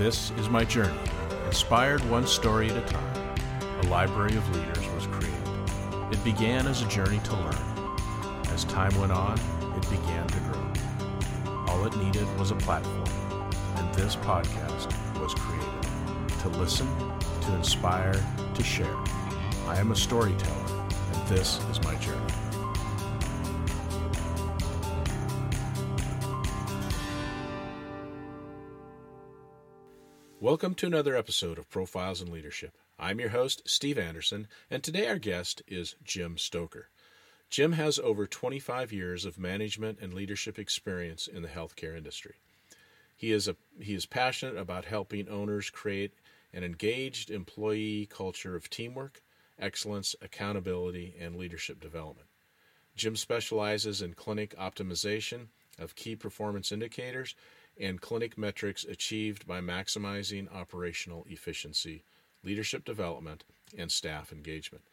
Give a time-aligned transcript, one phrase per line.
[0.00, 0.98] This is my journey.
[1.44, 3.36] Inspired one story at a time,
[3.82, 5.46] a library of leaders was created.
[6.10, 8.48] It began as a journey to learn.
[8.48, 9.38] As time went on,
[9.76, 11.54] it began to grow.
[11.68, 14.90] All it needed was a platform, and this podcast
[15.20, 16.88] was created to listen,
[17.42, 18.14] to inspire,
[18.54, 18.96] to share.
[19.66, 22.39] I am a storyteller, and this is my journey.
[30.42, 32.78] Welcome to another episode of Profiles in Leadership.
[32.98, 36.88] I'm your host, Steve Anderson, and today our guest is Jim Stoker.
[37.50, 42.36] Jim has over 25 years of management and leadership experience in the healthcare industry.
[43.14, 46.14] He is, a, he is passionate about helping owners create
[46.54, 49.20] an engaged employee culture of teamwork,
[49.58, 52.28] excellence, accountability, and leadership development.
[52.96, 55.48] Jim specializes in clinic optimization
[55.78, 57.34] of key performance indicators
[57.80, 62.04] and clinic metrics achieved by maximizing operational efficiency,
[62.44, 63.44] leadership development,
[63.76, 64.84] and staff engagement.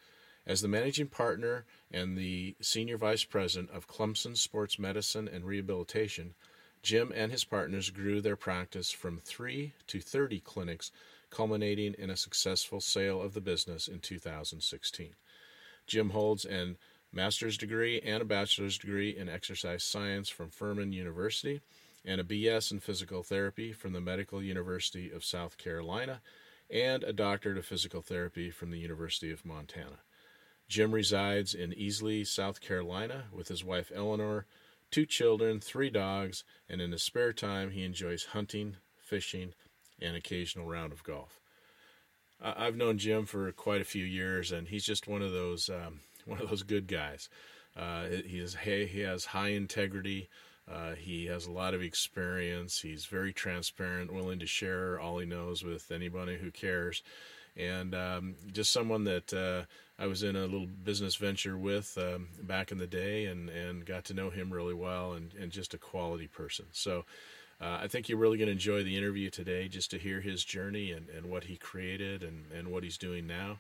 [0.45, 6.35] As the managing partner and the senior vice president of Clemson Sports Medicine and Rehabilitation,
[6.81, 10.91] Jim and his partners grew their practice from 3 to 30 clinics,
[11.29, 15.15] culminating in a successful sale of the business in 2016.
[15.85, 16.77] Jim holds an
[17.11, 21.61] master's degree and a bachelor's degree in exercise science from Furman University
[22.07, 26.21] and a BS in physical therapy from the Medical University of South Carolina,
[26.71, 29.99] and a doctorate of physical therapy from the University of Montana.
[30.69, 34.45] Jim resides in Easley, South Carolina, with his wife Eleanor,
[34.89, 39.53] two children, three dogs, and in his spare time, he enjoys hunting, fishing,
[40.01, 41.39] and occasional round of golf.
[42.41, 46.01] I've known Jim for quite a few years, and he's just one of those um,
[46.25, 47.29] one of those good guys.
[47.75, 50.29] Uh, he is he has high integrity.
[50.71, 52.81] Uh, he has a lot of experience.
[52.81, 57.03] He's very transparent, willing to share all he knows with anybody who cares,
[57.55, 59.65] and um, just someone that uh,
[60.01, 63.85] I was in a little business venture with um, back in the day, and, and
[63.85, 66.65] got to know him really well, and, and just a quality person.
[66.71, 67.05] So.
[67.59, 70.43] Uh, I think you're really going to enjoy the interview today just to hear his
[70.43, 73.57] journey and, and what he created and, and what he's doing now.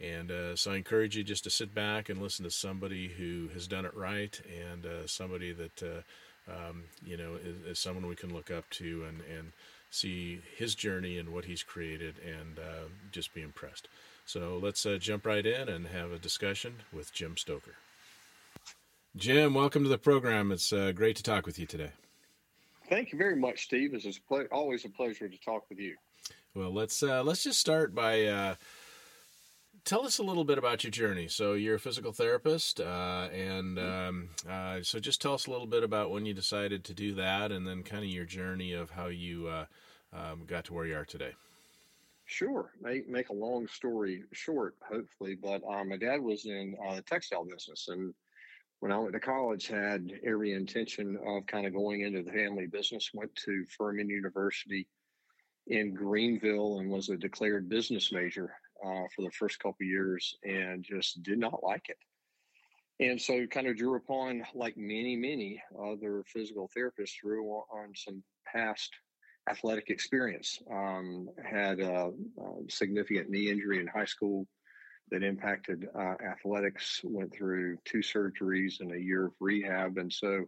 [0.00, 3.48] And uh, so I encourage you just to sit back and listen to somebody who
[3.54, 6.02] has done it right and uh, somebody that uh,
[6.48, 9.52] um, you know, is, is, someone we can look up to and, and
[9.90, 13.88] see his journey and what he's created and uh, just be impressed.
[14.26, 17.74] So let's uh, jump right in and have a discussion with Jim Stoker.
[19.16, 20.50] Jim, welcome to the program.
[20.52, 21.90] It's uh, great to talk with you today.
[22.88, 23.94] Thank you very much, Steve.
[23.94, 24.20] It's
[24.50, 25.96] always a pleasure to talk with you.
[26.54, 28.54] Well, let's uh, let's just start by uh,
[29.84, 31.28] tell us a little bit about your journey.
[31.28, 34.08] So you're a physical therapist, uh, and mm-hmm.
[34.08, 37.14] um, uh, so just tell us a little bit about when you decided to do
[37.14, 39.64] that, and then kind of your journey of how you uh,
[40.12, 41.32] um, got to where you are today.
[42.24, 45.36] Sure, make make a long story short, hopefully.
[45.40, 48.14] But um, my dad was in uh, the textile business, and
[48.80, 52.66] when I went to college, had every intention of kind of going into the family
[52.66, 53.10] business.
[53.12, 54.86] Went to Furman University
[55.68, 58.52] in Greenville and was a declared business major
[58.84, 61.98] uh, for the first couple years and just did not like it.
[63.00, 68.22] And so kind of drew upon, like many, many other physical therapists, drew on some
[68.46, 68.90] past
[69.50, 70.60] athletic experience.
[70.70, 74.46] Um, had a, a, significant knee injury in high school
[75.10, 79.98] that impacted uh, athletics, went through two surgeries and a year of rehab.
[79.98, 80.44] And so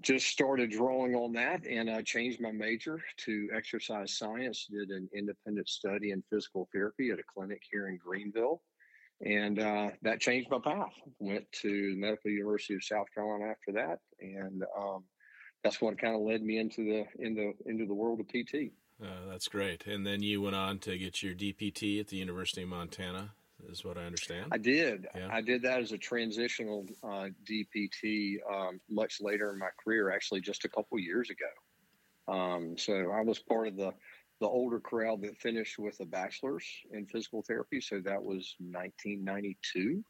[0.00, 5.08] just started drawing on that and I changed my major to exercise science, did an
[5.14, 8.62] independent study in physical therapy at a clinic here in Greenville.
[9.24, 10.92] And uh, that changed my path.
[11.18, 14.00] Went to the Medical University of South Carolina after that.
[14.20, 15.04] And um,
[15.64, 18.72] that's what kind of led me into the into into the world of PT.
[19.02, 19.86] Uh, that's great.
[19.86, 23.32] And then you went on to get your DPT at the University of Montana
[23.68, 24.46] is what I understand.
[24.52, 25.06] I did.
[25.14, 25.28] Yeah.
[25.30, 30.40] I did that as a transitional uh, DPT um, much later in my career, actually
[30.40, 32.32] just a couple years ago.
[32.32, 33.92] Um, so I was part of the
[34.40, 37.80] the older crowd that finished with a bachelor's in physical therapy.
[37.80, 40.04] So that was 1992.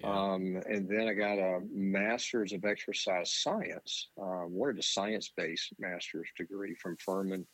[0.00, 0.06] Yeah.
[0.06, 5.72] Um, and then I got a master's of exercise science, uh, wanted a science based
[5.78, 7.46] master's degree from Furman.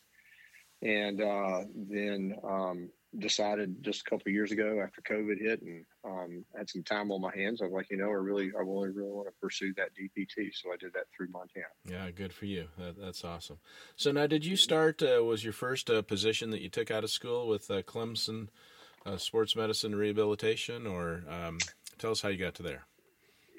[0.81, 6.45] And uh, then um, decided just a couple years ago after COVID hit and um,
[6.57, 7.61] had some time on my hands.
[7.61, 10.51] I was like, you know, I really, I really, really want to pursue that DPT.
[10.53, 11.65] So I did that through Montana.
[11.85, 12.67] Yeah, good for you.
[12.77, 13.57] That, that's awesome.
[13.95, 15.01] So now, did you start?
[15.03, 18.47] Uh, was your first uh, position that you took out of school with uh, Clemson
[19.05, 21.57] uh, Sports Medicine Rehabilitation, or um,
[21.97, 22.85] tell us how you got to there?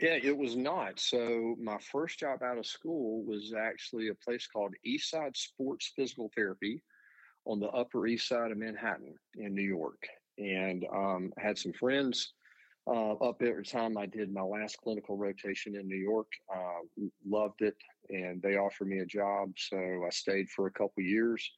[0.00, 0.98] Yeah, it was not.
[0.98, 6.30] So my first job out of school was actually a place called Eastside Sports Physical
[6.34, 6.82] Therapy
[7.44, 10.02] on the Upper East Side of Manhattan in New York,
[10.38, 12.32] and um, had some friends
[12.86, 16.28] uh, up there at the time I did my last clinical rotation in New York.
[16.54, 17.76] Uh, loved it,
[18.10, 21.50] and they offered me a job, so I stayed for a couple years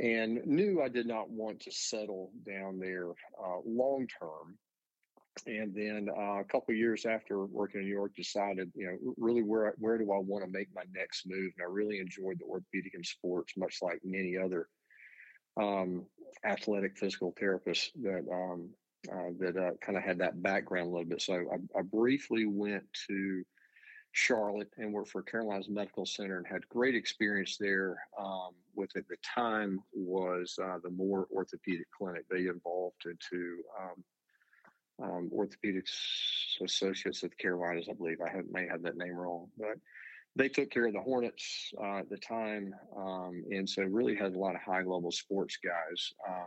[0.00, 4.56] and knew I did not want to settle down there uh, long term.
[5.46, 9.42] And then uh, a couple years after working in New York, decided, you know, really
[9.42, 11.52] where where do I want to make my next move?
[11.56, 14.66] And I really enjoyed the orthopedic and sports, much like many other
[15.58, 16.06] um,
[16.44, 18.70] athletic physical therapists that um,
[19.12, 21.22] uh, that uh, kind of had that background a little bit.
[21.22, 23.42] So I, I briefly went to
[24.12, 27.98] Charlotte and worked for Carolinas Medical Center and had great experience there.
[28.18, 32.24] Um, with at the time was uh, the Moore Orthopedic Clinic.
[32.30, 34.04] They evolved into um,
[35.02, 38.18] um, Orthopedics Associates of Carolinas, I believe.
[38.24, 39.78] I have, may have that name wrong, but
[40.38, 44.34] they took care of the Hornets uh, at the time, um, and so really had
[44.34, 46.12] a lot of high level sports guys.
[46.26, 46.46] Um,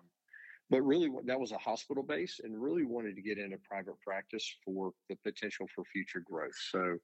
[0.70, 4.50] but really, that was a hospital base, and really wanted to get into private practice
[4.64, 6.56] for the potential for future growth.
[6.72, 6.98] So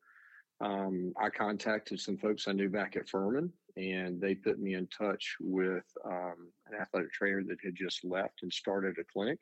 [0.62, 4.88] um, I contacted some folks I knew back at Furman, and they put me in
[4.88, 9.40] touch with um, an athletic trainer that had just left and started a clinic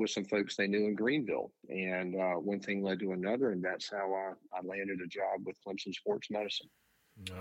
[0.00, 1.52] with some folks they knew in Greenville.
[1.68, 5.44] And uh, one thing led to another, and that's how I, I landed a job
[5.44, 6.68] with Clemson Sports Medicine.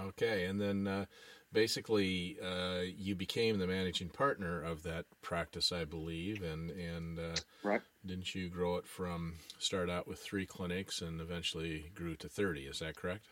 [0.07, 1.05] Okay, and then uh,
[1.51, 7.35] basically uh, you became the managing partner of that practice, I believe, and and uh,
[7.63, 7.81] right.
[8.05, 12.61] Didn't you grow it from start out with three clinics and eventually grew to thirty?
[12.61, 13.25] Is that correct?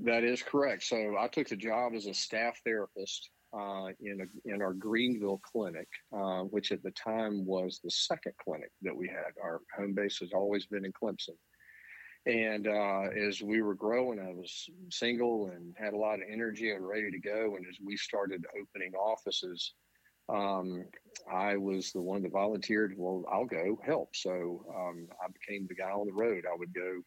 [0.00, 0.84] That is correct.
[0.84, 5.40] So I took the job as a staff therapist uh, in a, in our Greenville
[5.42, 9.32] clinic, uh, which at the time was the second clinic that we had.
[9.42, 11.36] Our home base has always been in Clemson.
[12.26, 16.72] And uh, as we were growing, I was single and had a lot of energy
[16.72, 17.56] and ready to go.
[17.56, 19.72] And as we started opening offices,
[20.28, 20.84] um,
[21.32, 22.94] I was the one that volunteered.
[22.98, 24.14] Well, I'll go help.
[24.14, 26.44] So um, I became the guy on the road.
[26.46, 27.00] I would go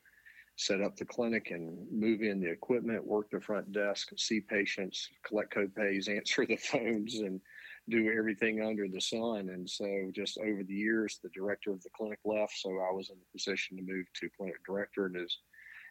[0.61, 5.09] set up the clinic and move in the equipment, work the front desk, see patients,
[5.23, 7.41] collect copays, answer the phones, and
[7.89, 9.49] do everything under the sun.
[9.49, 13.09] And so, just over the years, the director of the clinic left, so I was
[13.09, 15.07] in the position to move to clinic director.
[15.07, 15.35] And as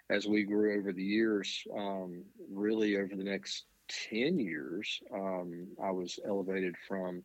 [0.08, 3.64] as we grew over the years, um, really over the next
[4.08, 7.24] ten years, um, I was elevated from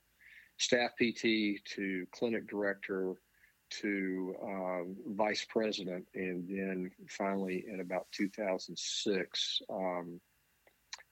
[0.57, 3.13] staff PT to clinic director
[3.69, 10.19] to um, vice president, and then finally in about 2006 um,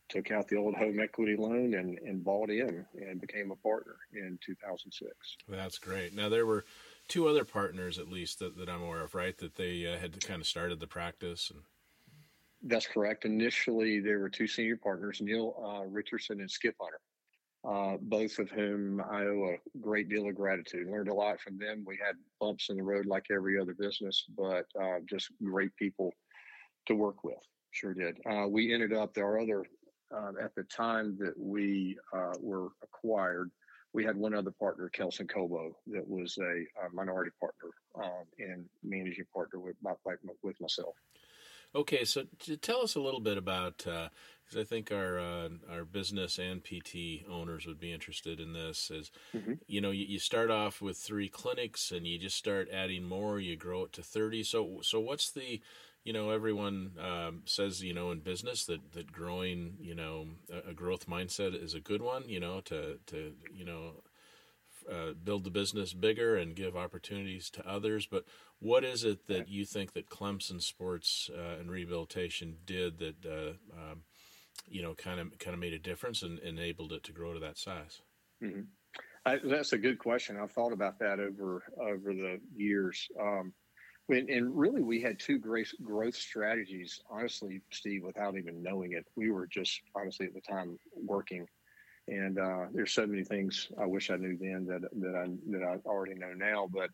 [0.10, 3.96] took out the old home equity loan and, and bought in and became a partner
[4.14, 5.12] in 2006.
[5.50, 6.14] That's great.
[6.14, 6.66] Now, there were
[7.08, 9.38] two other partners, at least, that, that I'm aware of, right?
[9.38, 11.50] That they uh, had kind of started the practice.
[11.50, 11.62] and
[12.62, 13.26] That's correct.
[13.26, 17.00] Initially, there were two senior partners, Neil uh, Richardson and Skip Hunter.
[17.68, 20.90] Uh, both of whom I owe a great deal of gratitude.
[20.90, 21.86] Learned a lot from them.
[21.88, 26.12] We had bumps in the road like every other business, but uh, just great people
[26.88, 27.38] to work with.
[27.72, 28.18] Sure did.
[28.30, 29.64] Uh, we ended up, there are other
[30.16, 33.50] um, at the time that we uh, were acquired,
[33.94, 38.66] we had one other partner, Kelson Cobo, that was a, a minority partner um, and
[38.84, 39.94] managing partner with my,
[40.44, 40.96] with myself.
[41.76, 42.24] Okay, so
[42.62, 43.86] tell us a little bit about
[44.46, 48.92] because I think our uh, our business and PT owners would be interested in this.
[48.92, 49.54] Is mm-hmm.
[49.68, 53.40] you know you, you, start off with three clinics and you just start adding more.
[53.40, 54.44] You grow it to thirty.
[54.44, 55.62] So so what's the
[56.04, 60.72] you know, everyone um, says, you know, in business that, that growing, you know, a,
[60.72, 63.94] a, growth mindset is a good one, you know, to, to you know,
[64.92, 68.06] uh, build the business bigger and give opportunities to others.
[68.06, 68.26] But
[68.60, 73.54] what is it that you think that Clemson Sports uh, and Rehabilitation did that, uh,
[73.74, 74.02] um,
[74.68, 77.40] you know, kind of kind of made a difference and enabled it to grow to
[77.40, 78.02] that size?
[78.44, 78.62] Mm-hmm.
[79.26, 80.38] I, that's a good question.
[80.38, 83.08] I've thought about that over over the years.
[83.20, 83.54] Um,
[84.10, 87.02] and, and really, we had two great growth strategies.
[87.10, 91.48] Honestly, Steve, without even knowing it, we were just honestly at the time working.
[92.10, 95.64] And uh, there's so many things I wish I knew then that that I that
[95.64, 96.68] I already know now.
[96.72, 96.90] But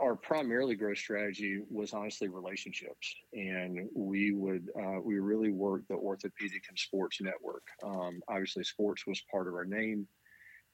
[0.00, 5.94] our primarily growth strategy was honestly relationships, and we would uh, we really worked the
[5.94, 7.62] orthopedic and sports network.
[7.84, 10.06] Um, obviously, sports was part of our name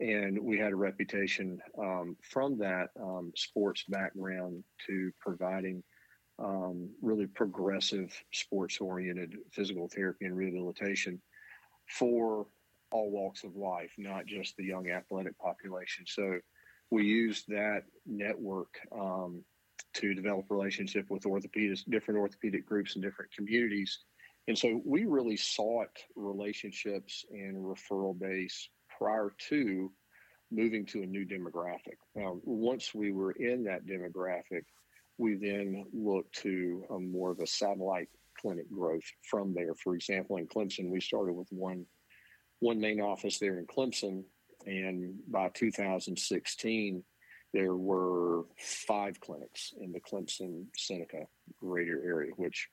[0.01, 5.83] and we had a reputation um, from that um, sports background to providing
[6.39, 11.21] um, really progressive sports oriented physical therapy and rehabilitation
[11.89, 12.47] for
[12.93, 16.05] all walks of life, not just the young athletic population.
[16.07, 16.39] So
[16.91, 19.45] we used that network um,
[19.95, 24.01] to develop relationship with orthopedics, different orthopedic groups in different communities.
[24.47, 28.69] And so we really sought relationships and referral base
[28.99, 29.93] prior to
[30.51, 31.99] moving to a new demographic.
[32.15, 34.63] Now, once we were in that demographic,
[35.19, 38.09] we then looked to a more of a satellite
[38.41, 39.75] clinic growth from there.
[39.75, 41.85] For example, in Clemson, we started with one
[42.61, 44.25] one main office there in Clemson,
[44.69, 47.03] and by 2016,
[47.55, 51.27] there were five clinics in the Clemson Seneca
[51.59, 52.69] greater area, which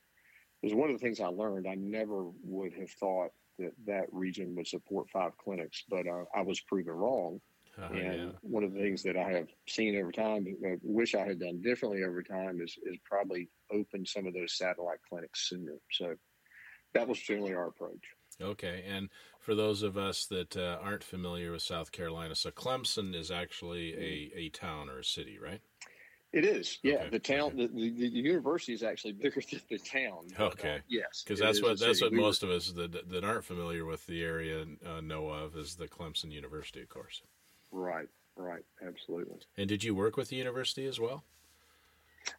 [0.62, 1.68] was one of the things I learned.
[1.68, 6.42] I never would have thought that that region would support five clinics, but uh, I
[6.42, 7.40] was proven wrong.
[7.82, 8.30] Uh, and yeah.
[8.42, 11.62] one of the things that I have seen over time, I wish I had done
[11.62, 15.76] differently over time, is is probably open some of those satellite clinics sooner.
[15.92, 16.16] So
[16.94, 18.04] that was generally our approach.
[18.42, 19.10] Okay, and
[19.46, 23.94] for those of us that uh, aren't familiar with South Carolina, so Clemson is actually
[23.94, 25.62] a, a town or a city, right?
[26.34, 26.96] It is, yeah.
[26.96, 27.10] Okay.
[27.12, 27.68] The town, okay.
[27.68, 30.26] the, the, the, university is actually bigger than the town.
[30.38, 33.24] Okay, uh, yes, because that's what that's what we most were, of us that that
[33.24, 37.22] aren't familiar with the area uh, know of is the Clemson University, of course.
[37.72, 39.38] Right, right, absolutely.
[39.58, 41.24] And did you work with the university as well?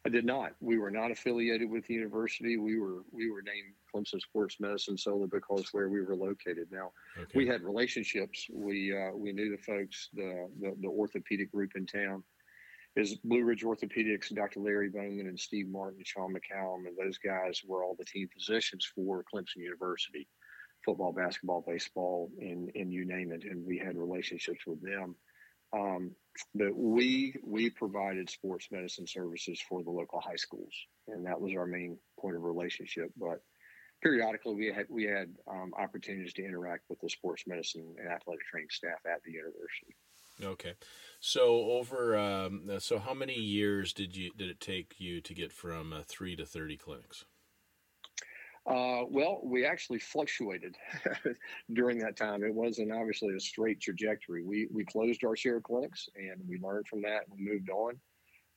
[0.05, 0.53] I did not.
[0.59, 2.57] We were not affiliated with the university.
[2.57, 6.67] We were we were named Clemson Sports Medicine solely because where we were located.
[6.71, 7.31] Now, okay.
[7.35, 8.47] we had relationships.
[8.51, 12.23] We uh, we knew the folks, the, the, the orthopedic group in town
[12.97, 14.59] is Blue Ridge Orthopedics, Dr.
[14.59, 18.27] Larry Bowman and Steve Martin, and Sean McCallum, and those guys were all the team
[18.33, 20.27] physicians for Clemson University,
[20.83, 23.43] football, basketball, baseball, and and you name it.
[23.43, 25.15] And we had relationships with them.
[25.73, 26.11] Um,
[26.55, 30.73] but we we provided sports medicine services for the local high schools,
[31.07, 33.11] and that was our main point of relationship.
[33.17, 33.41] But
[34.01, 38.45] periodically, we had we had um, opportunities to interact with the sports medicine and athletic
[38.45, 39.95] training staff at the university.
[40.43, 40.73] Okay,
[41.19, 45.51] so over um, so how many years did you did it take you to get
[45.51, 47.25] from uh, three to thirty clinics?
[48.67, 50.75] Uh, well, we actually fluctuated
[51.73, 52.43] during that time.
[52.43, 54.43] It wasn't obviously a straight trajectory.
[54.43, 57.97] We we closed our share clinics and we learned from that and moved on.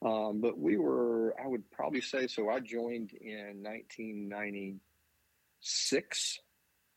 [0.02, 6.38] Um, but we were, I would probably say, so I joined in 1996,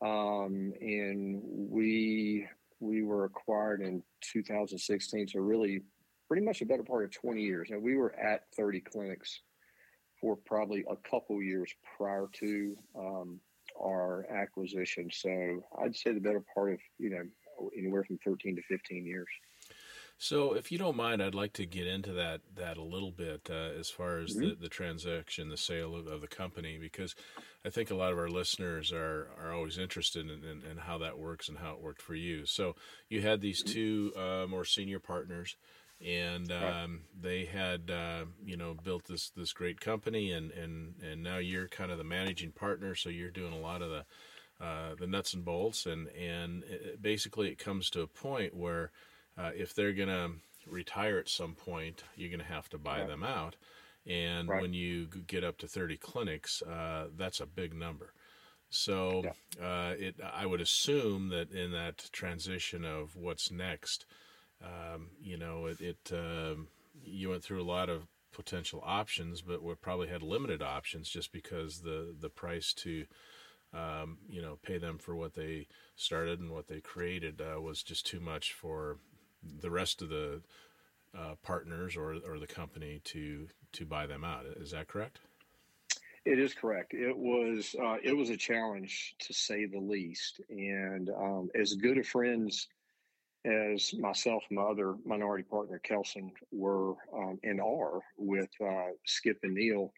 [0.01, 2.47] um, and we
[2.79, 5.27] we were acquired in 2016.
[5.27, 5.81] So really,
[6.27, 7.69] pretty much a better part of 20 years.
[7.69, 9.41] And we were at 30 clinics
[10.23, 13.41] for probably a couple years prior to um,
[13.79, 15.09] our acquisition.
[15.11, 17.23] So I'd say the better part of, you know,
[17.77, 19.27] anywhere from 13 to 15 years.
[20.19, 23.49] So, if you don't mind, I'd like to get into that that a little bit
[23.49, 24.49] uh, as far as mm-hmm.
[24.49, 27.15] the, the transaction, the sale of, of, the company, because
[27.65, 30.99] I think a lot of our listeners are are always interested in, in, in how
[30.99, 32.45] that works and how it worked for you.
[32.45, 32.75] So,
[33.09, 33.73] you had these mm-hmm.
[33.73, 35.57] two uh, more senior partners
[36.05, 41.23] and um, they had uh, you know built this this great company, and and and
[41.23, 44.05] now you're kind of the managing partner, so you're doing a lot of the
[44.65, 48.91] uh, the nuts and bolts, and and it, basically it comes to a point where
[49.37, 50.29] uh, if they're gonna
[50.67, 53.07] retire at some point, you're gonna have to buy right.
[53.07, 53.55] them out,
[54.05, 54.61] and right.
[54.61, 58.13] when you get up to 30 clinics, uh, that's a big number.
[58.69, 59.65] So yeah.
[59.65, 64.05] Uh, it, I would assume that in that transition of what's next,
[64.63, 66.67] um, you know, it, it um,
[67.03, 71.31] you went through a lot of potential options, but we probably had limited options just
[71.31, 73.05] because the the price to
[73.73, 77.83] um, you know pay them for what they started and what they created uh, was
[77.83, 78.97] just too much for
[79.61, 80.41] the rest of the
[81.17, 84.45] uh, partners or or the company to to buy them out.
[84.57, 85.19] Is that correct?
[86.25, 86.93] It is correct.
[86.93, 91.97] It was uh, it was a challenge to say the least, and um, as good
[91.97, 92.67] of friends
[93.45, 99.39] as myself and my other minority partner, Kelson, were um, and are with uh, Skip
[99.43, 99.91] and Neil,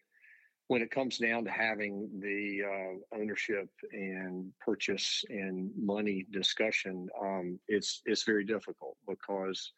[0.68, 7.58] when it comes down to having the uh, ownership and purchase and money discussion, um,
[7.68, 9.72] it's it's very difficult because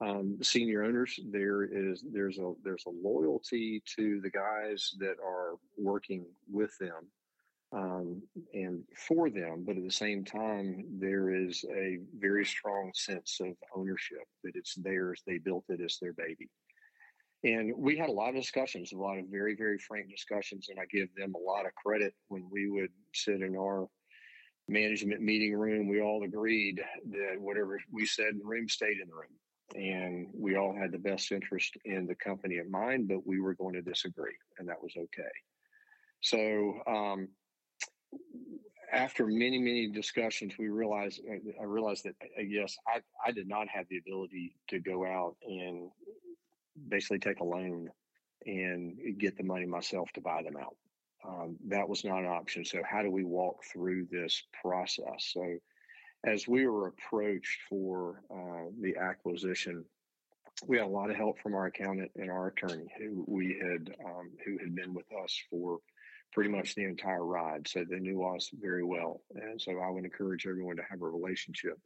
[0.00, 5.54] um, senior owners there is there's a there's a loyalty to the guys that are
[5.78, 7.08] working with them
[7.72, 9.64] um, and for them.
[9.66, 14.74] But at the same time, there is a very strong sense of ownership that it's
[14.74, 15.22] theirs.
[15.26, 16.48] They built it as their baby.
[17.44, 20.68] And we had a lot of discussions, a lot of very, very frank discussions.
[20.68, 23.88] And I give them a lot of credit when we would sit in our
[24.68, 25.88] management meeting room.
[25.88, 29.36] We all agreed that whatever we said in the room stayed in the room.
[29.74, 33.54] And we all had the best interest in the company in mind, but we were
[33.54, 35.22] going to disagree, and that was okay.
[36.20, 37.28] So, um,
[38.92, 41.20] after many many discussions we realized
[41.60, 45.36] i realized that uh, yes i i did not have the ability to go out
[45.46, 45.90] and
[46.88, 47.88] basically take a loan
[48.46, 50.76] and get the money myself to buy them out.
[51.26, 52.64] Um, that was not an option.
[52.64, 55.32] So how do we walk through this process?
[55.32, 55.56] So
[56.24, 59.84] as we were approached for uh, the acquisition,
[60.66, 63.94] we had a lot of help from our accountant and our attorney who we had
[64.04, 65.80] um, who had been with us for
[66.36, 67.66] pretty much the entire ride.
[67.66, 69.22] So they knew us very well.
[69.34, 71.78] And so I would encourage everyone to have a relationship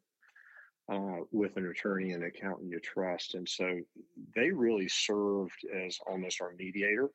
[0.92, 3.36] uh, with an attorney and accountant you trust.
[3.36, 3.78] And so
[4.34, 7.10] they really served as almost our mediator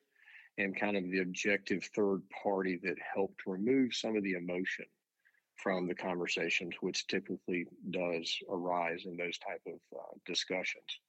[0.56, 4.86] and kind of the objective third party that helped remove some of the emotion
[5.56, 11.00] from the conversations, which typically does arise in those type of uh, discussions.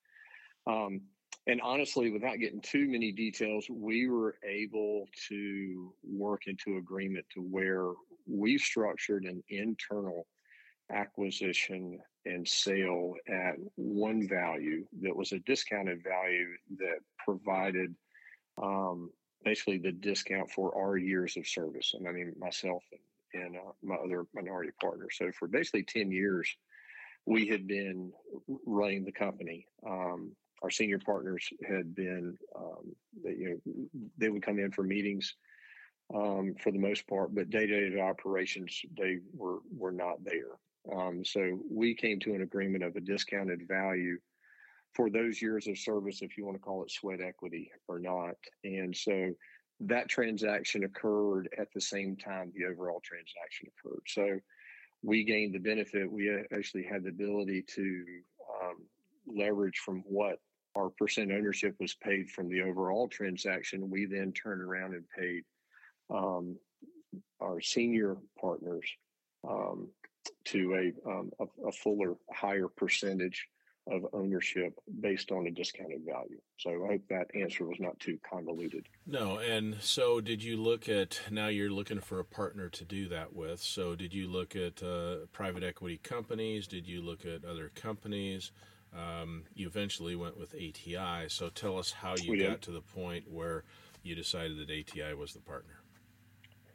[0.68, 1.04] Um,
[1.48, 7.42] and honestly, without getting too many details, we were able to work into agreement to
[7.42, 7.92] where
[8.28, 10.28] we structured an internal
[10.92, 17.96] acquisition and sale at one value that was a discounted value that provided
[18.62, 19.10] um,
[19.46, 21.94] basically the discount for our years of service.
[21.94, 22.84] And I mean, myself
[23.34, 25.08] and, and uh, my other minority partner.
[25.12, 26.54] So for basically 10 years,
[27.26, 28.12] we had been
[28.66, 29.68] running the company.
[29.86, 30.34] Um,
[30.64, 33.88] our senior partners had been, um, they, you know,
[34.18, 35.36] they would come in for meetings
[36.14, 40.58] um, for the most part, but day-to-day operations they were were not there.
[40.96, 44.18] Um, so we came to an agreement of a discounted value
[44.94, 48.36] for those years of service, if you want to call it sweat equity or not.
[48.64, 49.34] And so
[49.82, 54.02] that transaction occurred at the same time the overall transaction occurred.
[54.08, 54.40] So
[55.04, 56.12] we gained the benefit.
[56.12, 58.06] We actually had the ability to
[58.64, 58.78] um,
[59.28, 60.40] leverage from what
[60.78, 63.90] our percent ownership was paid from the overall transaction.
[63.90, 65.44] We then turned around and paid
[66.10, 66.58] um,
[67.42, 68.86] our senior partners
[69.48, 69.90] um,
[70.46, 73.48] to a, um, a, a fuller, higher percentage
[73.90, 76.40] of ownership based on a discounted value.
[76.58, 78.86] So I hope that answer was not too convoluted.
[79.06, 83.08] No, and so did you look at now you're looking for a partner to do
[83.10, 83.62] that with?
[83.62, 86.68] So did you look at uh, private equity companies?
[86.68, 88.52] Did you look at other companies?
[88.98, 91.30] Um, you eventually went with ATI.
[91.30, 93.64] So tell us how you got to the point where
[94.04, 95.80] you decided that ATI was the partner.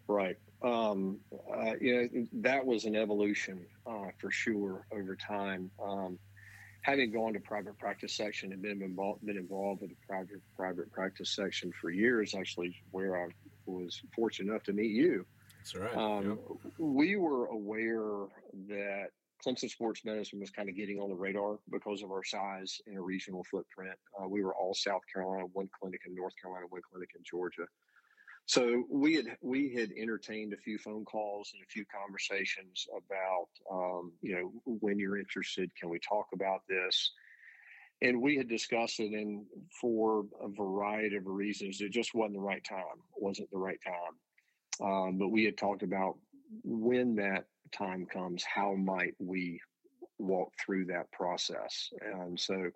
[0.06, 0.36] Right.
[0.62, 5.70] Um, uh, you know, that was an evolution uh, for sure over time.
[5.82, 6.18] Um,
[6.82, 10.92] having gone to private practice section and been involved, been involved with the private private
[10.92, 13.28] practice section for years, actually, where I
[13.66, 15.24] was fortunate enough to meet you.
[15.58, 15.96] That's right.
[15.96, 16.74] Um, yep.
[16.78, 18.26] We were aware
[18.68, 19.10] that
[19.44, 22.96] Clemson sports medicine was kind of getting on the radar because of our size and
[22.96, 23.96] a regional footprint.
[24.20, 27.66] Uh, we were all South Carolina, one clinic in North Carolina, one clinic in Georgia.
[28.46, 33.48] So we had we had entertained a few phone calls and a few conversations about
[33.70, 37.12] um, you know when you're interested, can we talk about this?
[38.00, 39.44] And we had discussed it, and
[39.80, 42.98] for a variety of reasons, it just wasn't the right time.
[43.16, 44.88] wasn't the right time.
[44.88, 46.18] Um, but we had talked about
[46.64, 49.60] when that time comes, how might we
[50.18, 51.90] walk through that process?
[52.00, 52.70] And so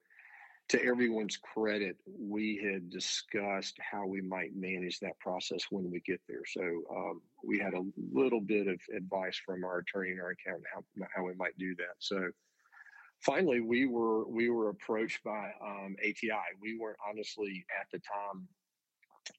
[0.69, 6.21] to everyone's credit, we had discussed how we might manage that process when we get
[6.29, 6.43] there.
[6.47, 10.67] So um, we had a little bit of advice from our attorney and our accountant
[10.73, 10.83] how,
[11.15, 11.95] how we might do that.
[12.01, 12.31] So
[13.21, 16.47] finally, we were we were approached by um, ATI.
[16.61, 18.49] We weren't honestly at the time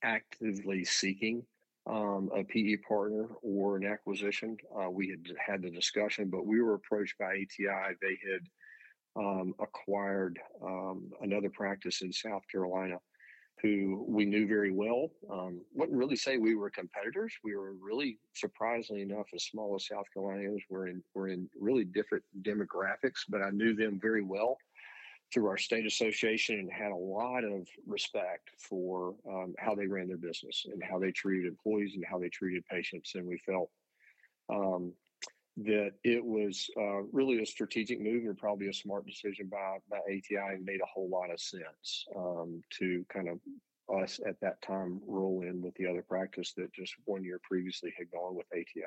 [0.03, 1.43] actively seeking
[1.89, 4.57] um, a PE partner or an acquisition.
[4.75, 7.95] Uh, we had had the discussion, but we were approached by ATI.
[8.01, 8.41] They had
[9.15, 12.97] um, acquired um, another practice in South Carolina
[13.61, 15.09] who we knew very well.
[15.31, 17.33] Um, wouldn't really say we were competitors.
[17.43, 20.61] We were really, surprisingly enough, as small as South Carolinians.
[20.69, 24.57] We're in we're in really different demographics, but I knew them very well
[25.33, 30.07] through our state association and had a lot of respect for um, how they ran
[30.07, 33.13] their business and how they treated employees and how they treated patients.
[33.15, 33.69] And we felt
[34.49, 34.93] um,
[35.57, 39.97] that it was uh, really a strategic move and probably a smart decision by, by
[39.97, 43.39] ATI and made a whole lot of sense um, to kind of
[44.01, 47.93] us at that time roll in with the other practice that just one year previously
[47.97, 48.83] had gone with ATI.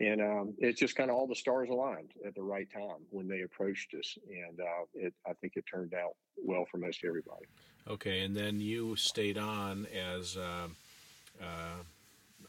[0.00, 3.26] And um, it's just kind of all the stars aligned at the right time when
[3.26, 7.46] they approached us, and uh, it, I think it turned out well for most everybody.
[7.88, 10.68] Okay, and then you stayed on as uh,
[11.42, 11.82] uh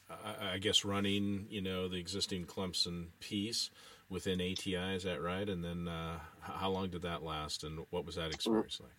[0.10, 3.70] I, I guess running, you know, the existing Clemson piece
[4.10, 4.96] within ATI.
[4.96, 5.48] Is that right?
[5.48, 8.92] And then uh, how long did that last, and what was that experience like?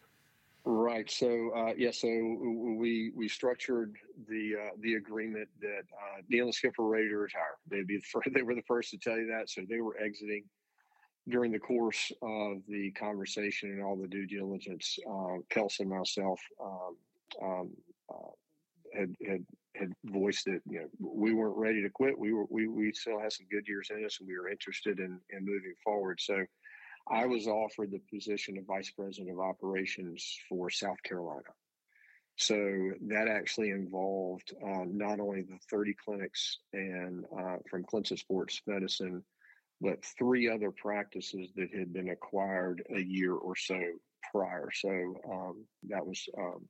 [0.64, 1.10] Right.
[1.10, 1.90] So uh, yeah.
[1.90, 3.96] So we we structured
[4.28, 7.56] the uh, the agreement that uh, Neil and Skip were ready to retire.
[7.70, 9.48] They'd be the first, they were the first to tell you that.
[9.48, 10.44] So they were exiting
[11.28, 14.98] during the course of the conversation and all the due diligence.
[15.08, 16.96] Uh, Kelsey and myself um,
[17.42, 17.70] um,
[18.12, 18.30] uh,
[18.94, 19.44] had had
[19.76, 22.18] had voiced that you know we weren't ready to quit.
[22.18, 24.98] We were we we still had some good years in us, and we were interested
[24.98, 26.20] in in moving forward.
[26.20, 26.44] So
[27.10, 31.50] I was offered the position of vice president of operations for South Carolina.
[32.36, 32.54] So
[33.08, 39.22] that actually involved uh, not only the 30 clinics and uh, from Clemson Sports Medicine,
[39.80, 43.78] but three other practices that had been acquired a year or so
[44.32, 44.68] prior.
[44.72, 44.88] So
[45.30, 46.66] um, that was um,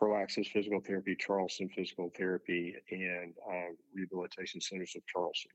[0.00, 5.50] ProAccess Physical Therapy, Charleston Physical Therapy, and uh, Rehabilitation Centers of Charleston.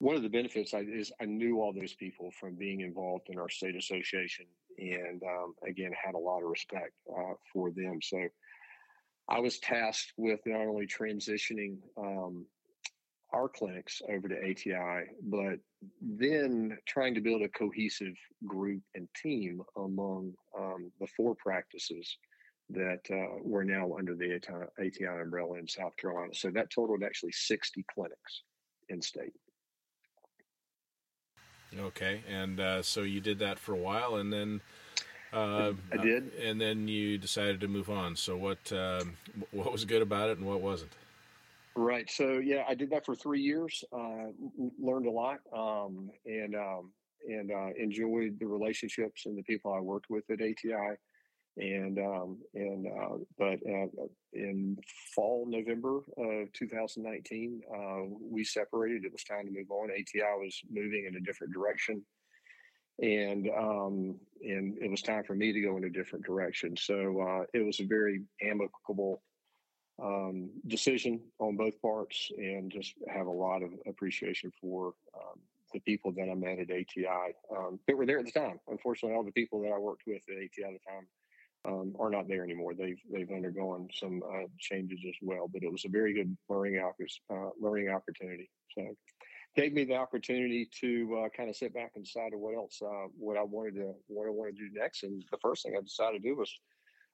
[0.00, 3.38] One of the benefits I, is I knew all those people from being involved in
[3.38, 4.46] our state association,
[4.78, 7.98] and um, again had a lot of respect uh, for them.
[8.02, 8.28] So
[9.28, 12.46] I was tasked with not only transitioning um,
[13.32, 15.58] our clinics over to ATI, but
[16.00, 18.14] then trying to build a cohesive
[18.46, 22.16] group and team among um, the four practices
[22.70, 24.36] that uh, were now under the
[24.78, 26.32] ATI, umbrella in South Carolina.
[26.34, 28.42] So that totaled actually 60 clinics
[28.88, 29.32] in state.
[31.78, 34.60] Okay, and uh, so you did that for a while, and then
[35.32, 38.16] uh, I did, and then you decided to move on.
[38.16, 39.16] So what um,
[39.50, 40.92] what was good about it, and what wasn't?
[41.76, 42.10] Right.
[42.10, 43.84] So yeah, I did that for three years.
[43.92, 44.32] Uh,
[44.80, 46.92] learned a lot, um, and um,
[47.28, 50.96] and uh, enjoyed the relationships and the people I worked with at ATI
[51.58, 53.86] and um, and uh, but uh,
[54.32, 54.76] in
[55.14, 59.04] fall November of 2019, uh, we separated.
[59.04, 59.90] It was time to move on.
[59.90, 62.02] ATI was moving in a different direction,
[63.00, 66.76] and um, and it was time for me to go in a different direction.
[66.76, 69.22] So uh, it was a very amicable
[70.02, 74.94] um, decision on both parts, and just have a lot of appreciation for.
[75.14, 75.40] Um,
[75.74, 78.58] the people that I met at ATI um, that were there at the time.
[78.68, 81.06] Unfortunately, all the people that I worked with at ATI at the time
[81.64, 82.74] um, are not there anymore.
[82.74, 86.80] They've they've undergone some uh, changes as well, but it was a very good learning
[87.30, 88.50] uh, learning opportunity.
[88.74, 88.94] So
[89.56, 93.08] gave me the opportunity to uh, kind of sit back and decide what else uh,
[93.18, 95.02] what I wanted to what I wanted to do next.
[95.02, 96.52] And the first thing I decided to do was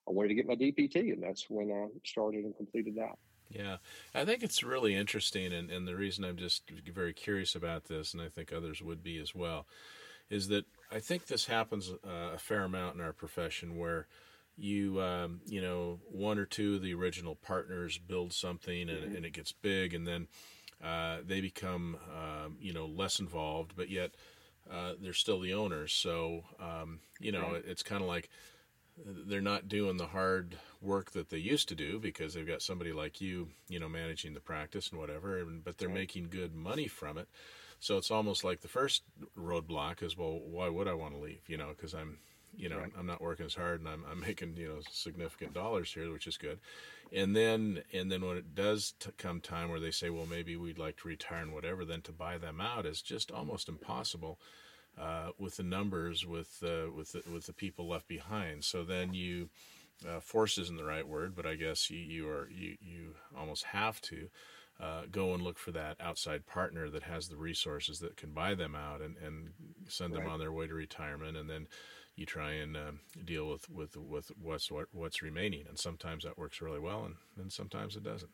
[0.09, 3.16] I wanted to get my DPT, and that's when I started and completed that.
[3.50, 3.76] Yeah,
[4.14, 8.12] I think it's really interesting, and, and the reason I'm just very curious about this,
[8.12, 9.66] and I think others would be as well,
[10.28, 14.07] is that I think this happens uh, a fair amount in our profession where
[14.56, 19.16] you um, you know one or two of the original partners build something and, mm-hmm.
[19.16, 20.28] and it gets big and then
[20.82, 24.14] uh, they become um, you know less involved but yet
[24.70, 27.64] uh, they're still the owners so um, you know right.
[27.66, 28.28] it's kind of like
[29.26, 32.92] they're not doing the hard work that they used to do because they've got somebody
[32.92, 35.98] like you you know managing the practice and whatever and, but they're right.
[35.98, 37.28] making good money from it
[37.80, 39.02] so it's almost like the first
[39.36, 42.18] roadblock is well why would i want to leave you know because i'm
[42.56, 42.92] you know, right.
[42.98, 46.26] I'm not working as hard and I'm, I'm making, you know, significant dollars here, which
[46.26, 46.58] is good.
[47.12, 50.56] And then, and then when it does t- come time where they say, well, maybe
[50.56, 54.38] we'd like to retire and whatever, then to buy them out is just almost impossible.
[54.96, 59.12] Uh, with the numbers, with uh, with the, with the people left behind, so then
[59.12, 59.48] you
[60.08, 63.64] uh, force isn't the right word, but I guess you, you are you you almost
[63.64, 64.28] have to
[64.80, 68.54] uh, go and look for that outside partner that has the resources that can buy
[68.54, 69.50] them out and, and
[69.88, 70.22] send right.
[70.22, 71.66] them on their way to retirement, and then
[72.16, 76.38] you try and um, deal with, with with what's what, what's remaining, and sometimes that
[76.38, 78.31] works really well, and, and sometimes it doesn't.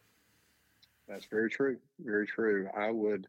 [1.08, 1.78] That's very true.
[1.98, 2.68] Very true.
[2.76, 3.26] I would.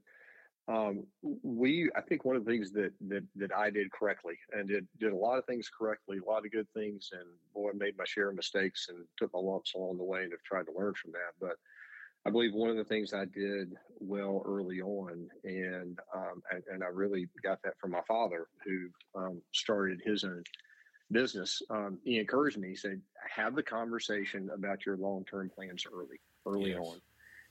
[0.67, 1.05] Um,
[1.43, 4.87] we, I think, one of the things that that that I did correctly, and did
[4.99, 8.05] did a lot of things correctly, a lot of good things, and boy, made my
[8.05, 10.93] share of mistakes and took my lumps along the way, and have tried to learn
[10.93, 11.33] from that.
[11.39, 11.55] But
[12.25, 16.83] I believe one of the things I did well early on, and um, and, and,
[16.83, 20.43] I really got that from my father, who um, started his own
[21.11, 21.61] business.
[21.69, 22.69] Um, he encouraged me.
[22.69, 23.01] He said,
[23.35, 26.79] "Have the conversation about your long-term plans early, early yes.
[26.79, 27.01] on."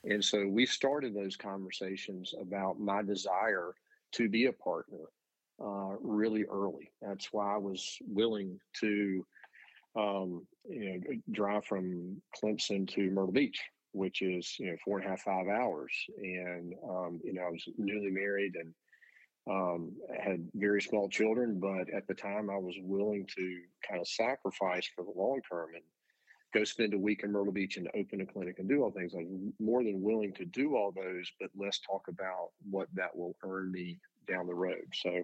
[0.05, 3.75] And so we started those conversations about my desire
[4.13, 5.05] to be a partner
[5.63, 6.91] uh, really early.
[7.03, 9.27] That's why I was willing to,
[9.95, 13.61] um, you know, drive from Clemson to Myrtle Beach
[13.93, 15.93] which is you know four and a half five hours.
[16.19, 18.75] And um, you know i was newly married and
[19.51, 24.07] um, had very small children but at the time i was willing to kind of
[24.07, 25.83] sacrifice for the long term and
[26.53, 29.13] go spend a week in myrtle beach and open a clinic and do all things.
[29.15, 33.17] I was more than willing to do all those but let's talk about what that
[33.17, 33.99] will earn me
[34.29, 34.85] down the road.
[34.95, 35.23] So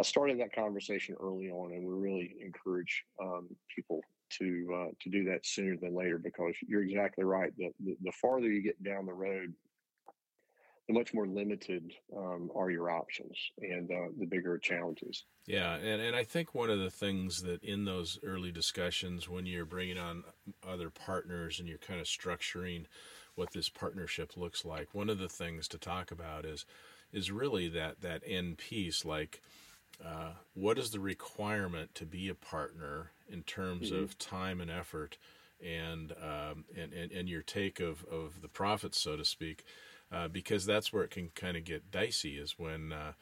[0.00, 4.00] i started that conversation early on and we really encourage um, people
[4.38, 7.52] to uh, to do that sooner than later because you're exactly right.
[7.56, 9.54] The, the, the farther you get down the road,
[10.86, 15.24] the much more limited um, are your options and uh, the bigger challenges.
[15.46, 19.46] Yeah, and, and I think one of the things that in those early discussions, when
[19.46, 20.24] you're bringing on
[20.66, 22.86] other partners and you're kind of structuring
[23.34, 26.64] what this partnership looks like, one of the things to talk about is
[27.12, 29.40] is really that that end piece, like
[30.04, 34.02] uh, what is the requirement to be a partner in terms mm-hmm.
[34.02, 35.18] of time and effort,
[35.64, 39.64] and, um, and and and your take of of the profits, so to speak,
[40.12, 42.36] uh, because that's where it can kind of get dicey.
[42.38, 43.12] Is when uh,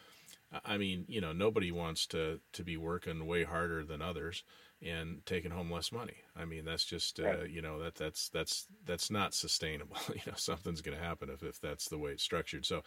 [0.64, 4.44] I mean, you know, nobody wants to to be working way harder than others
[4.82, 6.16] and taking home less money.
[6.36, 7.50] I mean, that's just uh, right.
[7.50, 9.96] you know that that's that's that's not sustainable.
[10.08, 12.64] you know, something's going to happen if if that's the way it's structured.
[12.64, 12.82] So,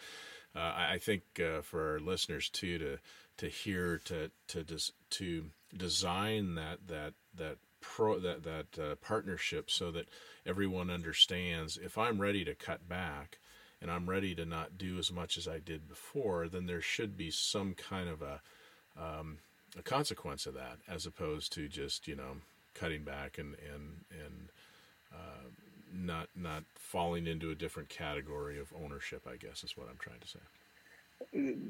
[0.55, 2.97] uh, I think uh, for our listeners too to
[3.38, 9.69] to hear to to des- to design that that that pro that that uh, partnership
[9.69, 10.09] so that
[10.45, 13.39] everyone understands if I'm ready to cut back
[13.81, 17.15] and I'm ready to not do as much as I did before, then there should
[17.15, 18.41] be some kind of a
[18.99, 19.38] um,
[19.77, 22.38] a consequence of that, as opposed to just you know
[22.73, 24.49] cutting back and and and
[25.13, 25.47] uh,
[25.93, 29.28] not not falling into a different category of ownership.
[29.28, 30.39] I guess is what I'm trying to say.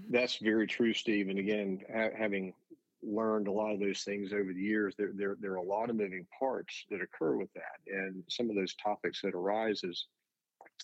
[0.10, 1.30] That's very true, Steve.
[1.30, 2.54] And again, ha- having
[3.02, 5.90] learned a lot of those things over the years, there, there there are a lot
[5.90, 10.08] of moving parts that occur with that, and some of those topics that arises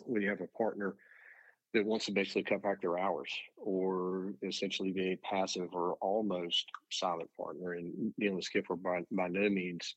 [0.06, 0.95] when you have a partner
[1.76, 6.69] that wants to basically cut back their hours or essentially be a passive or almost
[6.89, 7.74] silent partner.
[7.74, 9.95] And Neil and Skip were by, by no means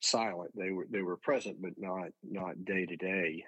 [0.00, 0.50] silent.
[0.56, 3.44] They were they were present, but not not day to day.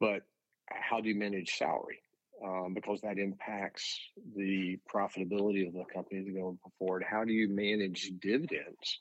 [0.00, 0.22] But
[0.70, 2.00] how do you manage salary?
[2.44, 3.98] Um, because that impacts
[4.36, 7.04] the profitability of the company going forward.
[7.08, 9.00] How do you manage dividends?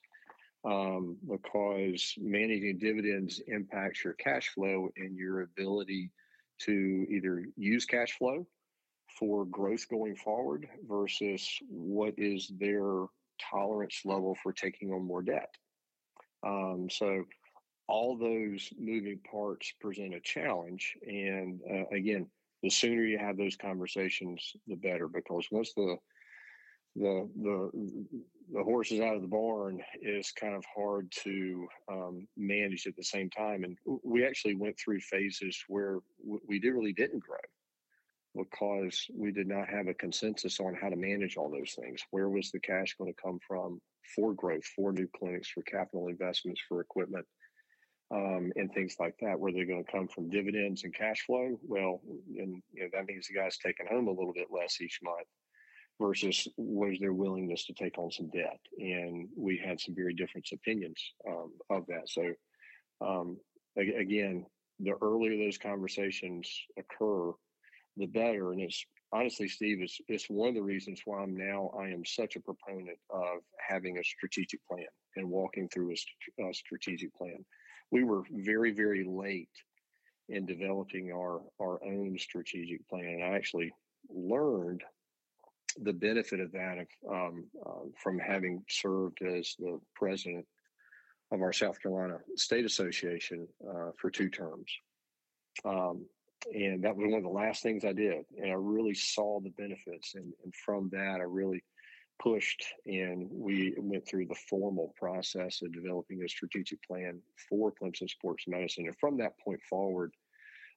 [0.63, 6.11] Um, because managing dividends impacts your cash flow and your ability
[6.59, 8.47] to either use cash flow
[9.19, 13.07] for growth going forward versus what is their
[13.51, 15.49] tolerance level for taking on more debt.
[16.45, 17.23] Um, so
[17.87, 20.95] all those moving parts present a challenge.
[21.05, 22.27] And uh, again,
[22.61, 25.97] the sooner you have those conversations, the better, because once the
[26.95, 28.05] the the
[28.53, 32.95] the horse is out of the barn is kind of hard to um, manage at
[32.95, 33.63] the same time.
[33.63, 37.37] And we actually went through phases where we really didn't grow
[38.35, 42.01] because we did not have a consensus on how to manage all those things.
[42.11, 43.79] Where was the cash going to come from
[44.15, 47.25] for growth, for new clinics, for capital investments, for equipment,
[48.13, 49.39] um, and things like that?
[49.39, 51.59] Were they going to come from dividends and cash flow?
[51.63, 52.01] Well,
[52.37, 55.27] and you know, that means the guy's taking home a little bit less each month
[56.01, 58.59] versus was their willingness to take on some debt.
[58.79, 62.09] And we had some very different opinions um, of that.
[62.09, 62.33] So,
[63.01, 63.37] um,
[63.77, 64.45] again,
[64.79, 67.31] the earlier those conversations occur,
[67.97, 68.51] the better.
[68.51, 72.03] And it's honestly, Steve, it's, it's one of the reasons why I'm now, I am
[72.05, 77.45] such a proponent of having a strategic plan and walking through a, a strategic plan.
[77.91, 79.49] We were very, very late
[80.29, 83.05] in developing our, our own strategic plan.
[83.05, 83.71] And I actually
[84.09, 84.81] learned
[85.81, 90.45] the benefit of that um, uh, from having served as the president
[91.31, 94.71] of our South Carolina State Association uh, for two terms.
[95.65, 96.05] Um,
[96.51, 98.25] and that was one of the last things I did.
[98.37, 100.15] And I really saw the benefits.
[100.15, 101.63] And, and from that, I really
[102.19, 108.09] pushed and we went through the formal process of developing a strategic plan for Clemson
[108.09, 108.85] Sports Medicine.
[108.85, 110.13] And from that point forward,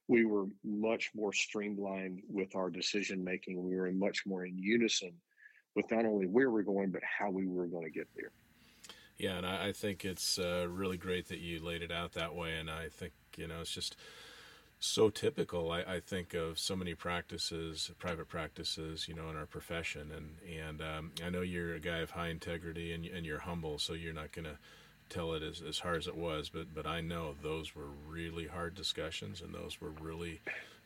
[0.08, 3.62] we were much more streamlined with our decision making.
[3.62, 5.12] We were much more in unison
[5.74, 8.30] with not only where we're going, but how we were going to get there.
[9.18, 12.56] Yeah, and I, think it's uh, really great that you laid it out that way.
[12.58, 13.96] And I think, you know, it's just
[14.80, 15.70] so typical.
[15.72, 20.10] I, I think of so many practices, private practices, you know, in our profession.
[20.14, 23.78] And, and um, I know you're a guy of high integrity and, and you're humble,
[23.78, 24.58] so you're not going to
[25.08, 28.46] tell it as, as hard as it was, but but I know those were really
[28.46, 30.40] hard discussions, and those were really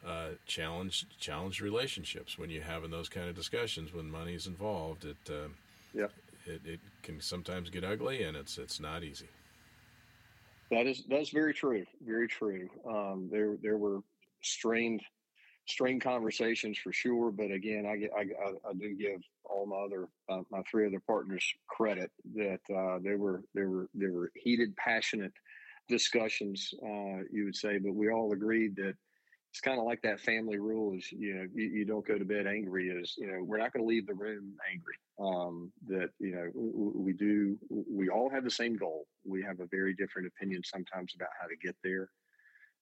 [0.06, 5.04] uh, challenged challenged relationships when you're having those kind of discussions when money's involved.
[5.04, 5.48] It uh,
[5.94, 6.08] yeah,
[6.46, 9.28] it, it can sometimes get ugly, and it's it's not easy.
[10.70, 12.68] That is that's very true, very true.
[12.88, 14.00] Um, there there were
[14.42, 15.02] strained
[15.70, 17.30] strained conversations for sure.
[17.30, 18.22] But again, I, I,
[18.68, 23.14] I do give all my other uh, my three other partners credit that uh, they
[23.14, 25.32] were they were they were heated, passionate
[25.88, 26.72] discussions.
[26.82, 28.94] Uh, you would say, but we all agreed that
[29.50, 32.24] it's kind of like that family rule is you know you, you, don't go to
[32.24, 36.10] bed angry is you know we're not going to leave the room angry um, that
[36.18, 37.58] you know we do
[37.90, 41.48] we all have the same goal we have a very different opinion sometimes about how
[41.48, 42.08] to get there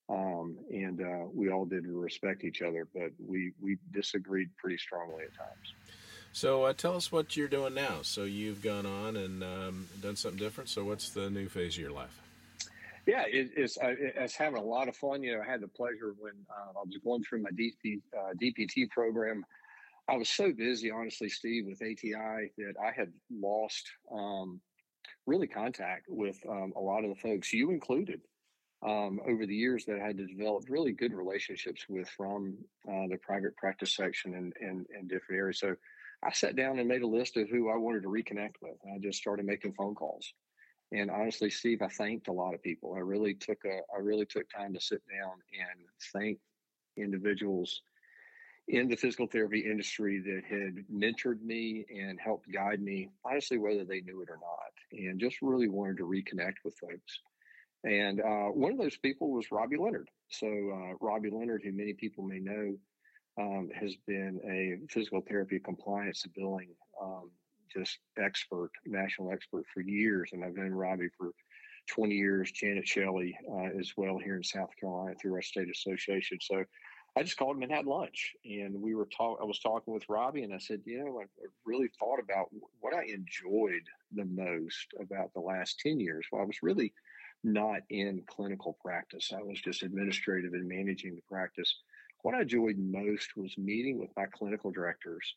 [0.09, 5.25] um, and uh, we all did respect each other, but we we disagreed pretty strongly
[5.25, 5.75] at times.
[6.33, 7.99] So uh, tell us what you're doing now.
[8.03, 10.71] So you've gone on and um, done something different.
[10.71, 12.28] So what's the new phase of your life?
[13.09, 15.23] Yeah, it, it's uh, it's having a lot of fun.
[15.23, 18.35] You know, I had the pleasure when uh, I was going through my DP, uh,
[18.41, 19.47] DPT program.
[20.11, 24.61] I was so busy, honestly, Steve, with ATI that I had lost um,
[25.27, 28.21] really contact with um, a lot of the folks, you included,
[28.87, 33.09] um, over the years that I had to develop really good relationships with from uh,
[33.09, 35.61] the private practice section and, and, and different areas.
[35.61, 35.77] So
[36.23, 38.77] I sat down and made a list of who I wanted to reconnect with.
[38.85, 40.31] And I just started making phone calls.
[40.93, 42.95] And honestly, Steve, I thanked a lot of people.
[42.95, 45.81] I really took a, I really took time to sit down and
[46.13, 46.39] thank
[46.97, 47.83] individuals
[48.69, 53.85] in the physical therapy industry that had mentored me and helped guide me, honestly, whether
[53.85, 57.21] they knew it or not, and just really wanted to reconnect with folks.
[57.85, 60.11] And uh, one of those people was Robbie Leonard.
[60.31, 62.77] So, uh, Robbie Leonard, who many people may know,
[63.39, 66.71] um, has been a physical therapy compliance billing
[67.01, 67.31] um,
[67.73, 70.31] just expert, national expert for years.
[70.33, 71.33] And I've known Robbie for
[71.89, 76.39] 20 years, Janet Shelley uh, as well here in South Carolina through our state association.
[76.41, 76.65] So
[77.17, 78.35] I just called him and had lunch.
[78.45, 81.25] And we were talking, I was talking with Robbie and I said, you know, I,
[81.25, 82.49] I really thought about
[82.81, 86.27] what I enjoyed the most about the last 10 years.
[86.31, 86.93] Well, I was really
[87.43, 89.33] not in clinical practice.
[89.37, 91.75] I was just administrative and managing the practice.
[92.23, 95.35] What I enjoyed most was meeting with my clinical directors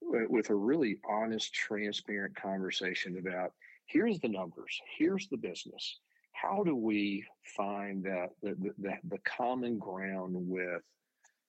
[0.00, 3.52] with a really honest, transparent conversation about
[3.86, 5.98] here's the numbers, here's the business.
[6.32, 7.24] How do we
[7.56, 10.82] find that the, the, the common ground with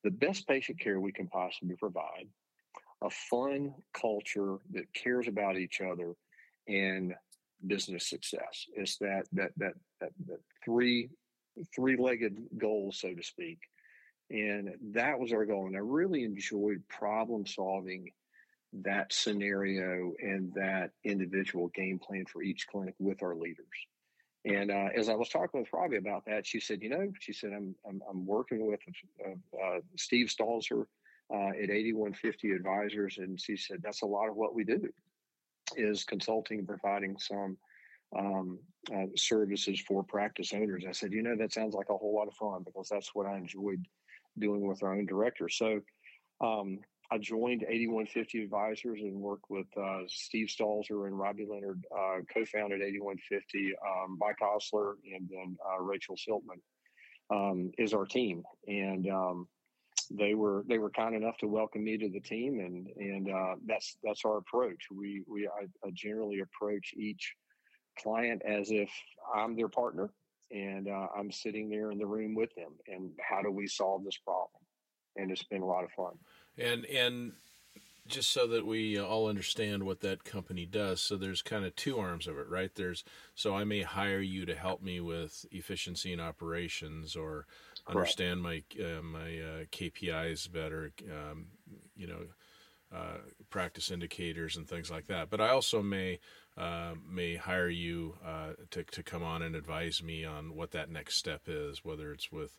[0.03, 2.27] the best patient care we can possibly provide,
[3.03, 6.13] a fun culture that cares about each other,
[6.67, 7.13] and
[7.67, 8.65] business success.
[8.75, 11.09] It's that that that that, that three
[11.75, 13.59] three legged goal, so to speak.
[14.31, 15.67] And that was our goal.
[15.67, 18.11] And I really enjoyed problem solving
[18.73, 23.65] that scenario and that individual game plan for each clinic with our leaders.
[24.45, 27.33] And uh, as I was talking with Robbie about that, she said, "You know, she
[27.33, 28.79] said I'm I'm, I'm working with
[29.25, 30.85] uh, uh, Steve Stalzer
[31.33, 34.87] uh, at 8150 Advisors, and she said that's a lot of what we do
[35.75, 37.57] is consulting providing some
[38.17, 38.59] um,
[38.95, 40.85] uh, services for practice owners.
[40.87, 43.27] I said, you know, that sounds like a whole lot of fun because that's what
[43.27, 43.85] I enjoyed
[44.39, 45.49] doing with our own director.
[45.49, 45.81] So
[46.41, 46.79] um,
[47.11, 52.81] I joined 8150 Advisors and worked with uh, Steve Stalzer and Robbie Leonard, uh, co-founded
[52.81, 56.61] 8150, um, Mike Osler, and then uh, Rachel Siltman
[57.31, 58.43] um, is our team.
[58.67, 59.47] And um,
[60.11, 63.55] they were they were kind enough to welcome me to the team, and and uh,
[63.65, 64.87] that's that's our approach.
[64.91, 67.35] We we I, I generally approach each
[67.99, 68.89] client as if
[69.35, 70.11] I'm their partner
[70.51, 72.73] and uh, I'm sitting there in the room with them.
[72.87, 74.61] And how do we solve this problem?
[75.15, 76.13] And it's been a lot of fun.
[76.59, 77.33] And and
[78.07, 81.99] just so that we all understand what that company does, so there's kind of two
[81.99, 82.71] arms of it, right?
[82.73, 83.03] There's
[83.35, 87.45] so I may hire you to help me with efficiency and operations, or
[87.87, 91.45] understand my uh, my uh, KPIs better, um,
[91.95, 92.21] you know,
[92.93, 93.19] uh,
[93.49, 95.29] practice indicators and things like that.
[95.29, 96.19] But I also may
[96.57, 100.89] uh, may hire you uh, to to come on and advise me on what that
[100.89, 102.57] next step is, whether it's with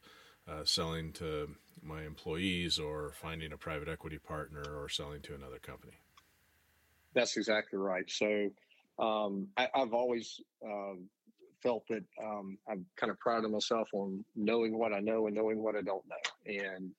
[0.50, 1.48] uh, selling to
[1.82, 5.94] my employees or finding a private equity partner or selling to another company.
[7.14, 8.08] That's exactly right.
[8.10, 8.50] So
[8.98, 11.08] um, I, have always um,
[11.62, 15.34] felt that um, I'm kind of proud of myself on knowing what I know and
[15.34, 16.54] knowing what I don't know.
[16.54, 16.90] And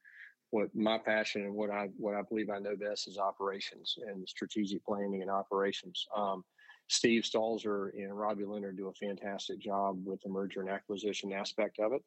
[0.51, 4.27] what my passion and what I what I believe I know best is operations and
[4.27, 6.05] strategic planning and operations.
[6.15, 6.43] Um,
[6.87, 11.79] Steve Stalzer and Robbie Leonard do a fantastic job with the merger and acquisition aspect
[11.79, 12.03] of it.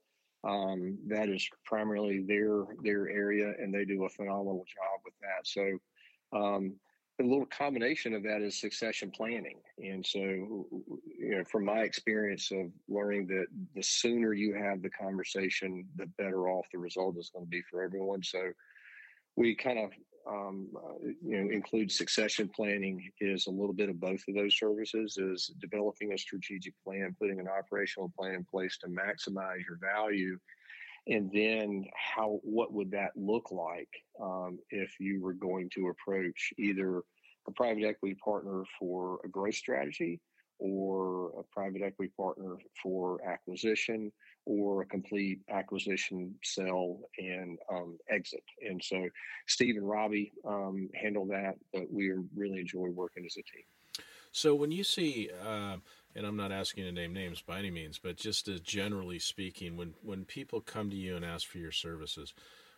[0.46, 5.46] Um, that is primarily their their area, and they do a phenomenal job with that.
[5.46, 5.78] So,
[6.38, 6.74] um,
[7.20, 9.60] a little combination of that is succession planning.
[9.78, 14.90] And so, you know, from my experience of learning that the sooner you have the
[14.90, 18.22] conversation, the better off the result is going to be for everyone.
[18.22, 18.50] So,
[19.36, 19.90] we kind of
[20.28, 24.56] um, uh, you know include succession planning is a little bit of both of those
[24.58, 29.78] services is developing a strategic plan putting an operational plan in place to maximize your
[29.80, 30.38] value.
[31.06, 33.90] And then how what would that look like
[34.22, 37.02] um, if you were going to approach either
[37.46, 40.20] a private equity partner for a growth strategy
[40.58, 44.10] or a private equity partner for acquisition
[44.46, 48.44] or a complete acquisition, sell, and um, exit.
[48.68, 49.08] And so
[49.46, 53.64] Steve and Robbie um, handle that, but we really enjoy working as a team.
[54.32, 55.76] So when you see, uh,
[56.16, 59.18] and I'm not asking you to name names by any means, but just as generally
[59.18, 62.34] speaking, when when people come to you and ask for your services,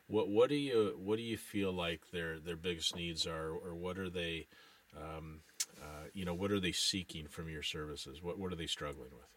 [0.07, 3.75] what what do you what do you feel like their their biggest needs are, or
[3.75, 4.47] what are they,
[4.97, 5.41] um,
[5.83, 8.23] uh, you know, what are they seeking from your services?
[8.23, 9.36] What what are they struggling with?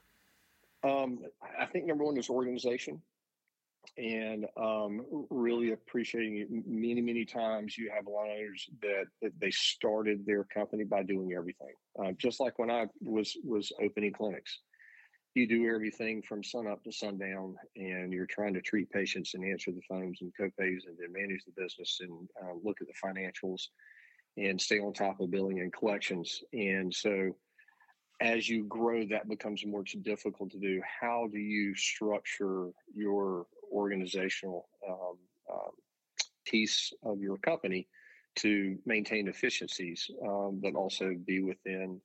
[0.84, 1.20] Um,
[1.60, 3.02] I think number one is organization,
[3.98, 6.48] and um, really appreciating it.
[6.50, 10.86] Many, many times you have a lot of owners that, that they started their company
[10.86, 11.74] by doing everything.
[12.02, 14.60] Uh, just like when I was was opening clinics,
[15.36, 19.44] you do everything from sun up to sundown, and you're trying to treat patients and
[19.44, 22.94] answer the phones and copays, and then manage the business and uh, look at the
[23.08, 23.68] financials,
[24.38, 26.42] and stay on top of billing and collections.
[26.54, 27.36] And so
[28.22, 30.82] as you grow, that becomes more difficult to do.
[31.02, 35.18] How do you structure your organizational um,
[35.52, 35.72] um,
[36.46, 37.88] piece of your company
[38.38, 42.02] to maintain efficiencies, um, but also be within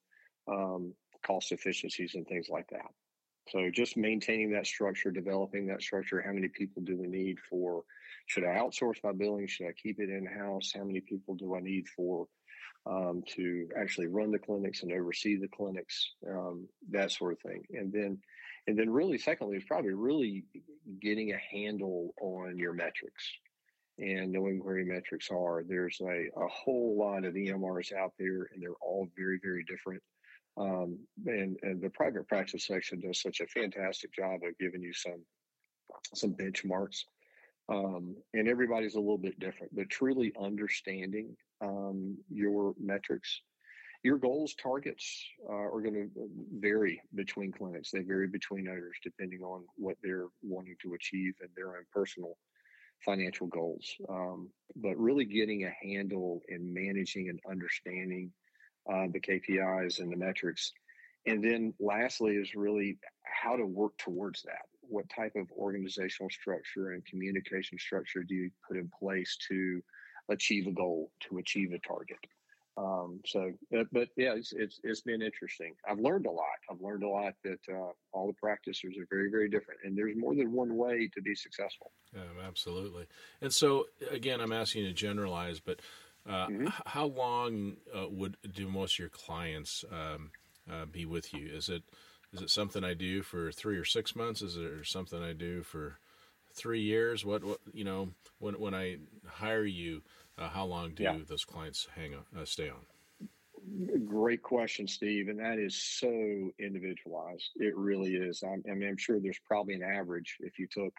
[0.49, 0.95] um,
[1.27, 2.87] cost efficiencies and things like that?
[3.49, 6.23] So just maintaining that structure, developing that structure.
[6.23, 7.83] How many people do we need for?
[8.27, 9.47] Should I outsource my billing?
[9.49, 10.73] Should I keep it in house?
[10.75, 12.27] How many people do I need for
[12.87, 17.63] um, to actually run the clinics and oversee the clinics, um, that sort of thing.
[17.71, 18.19] And then,
[18.67, 20.45] and then really, secondly, is probably really
[21.01, 23.25] getting a handle on your metrics
[23.99, 25.65] and knowing where your metrics are.
[25.67, 30.03] There's a, a whole lot of EMRs out there, and they're all very, very different.
[30.57, 34.93] Um, and, and the private practice section does such a fantastic job of giving you
[34.93, 35.25] some
[36.15, 37.05] some benchmarks.
[37.69, 43.41] Um, and everybody's a little bit different, but truly understanding um, your metrics.
[44.03, 46.11] Your goals targets uh, are going to
[46.59, 47.91] vary between clinics.
[47.91, 52.37] They vary between owners depending on what they're wanting to achieve and their own personal
[53.03, 53.95] financial goals.
[54.09, 58.31] Um, but really getting a handle in managing and understanding
[58.91, 60.73] uh, the KPIs and the metrics.
[61.27, 64.67] And then lastly is really how to work towards that.
[64.83, 69.83] What type of organizational structure and communication structure do you put in place to
[70.29, 72.19] achieve a goal, to achieve a target.
[72.77, 75.75] Um, so, but, but, yeah, it's, it's, it's been interesting.
[75.89, 76.47] I've learned a lot.
[76.69, 80.17] I've learned a lot that uh, all the practitioners are very very different, and there's
[80.17, 81.93] more than one way to be successful.
[82.13, 83.07] Yeah, absolutely.
[83.41, 85.81] And so again, I'm asking you to generalize, but
[86.29, 86.67] uh, mm-hmm.
[86.87, 90.31] how long uh, would do most of your clients um,
[90.71, 91.47] uh, be with you?
[91.55, 91.83] Is it
[92.33, 94.43] is it something I do for three or six months?
[94.43, 95.99] Is it something I do for
[96.55, 97.25] three years?
[97.25, 100.03] What, what you know, when when I hire you,
[100.39, 101.19] uh, how long do yeah.
[101.27, 102.87] those clients hang on, uh, stay on?
[104.05, 107.51] Great question, Steve, and that is so individualized.
[107.57, 108.43] It really is.
[108.43, 110.93] I'm, I mean, I'm sure there's probably an average if you took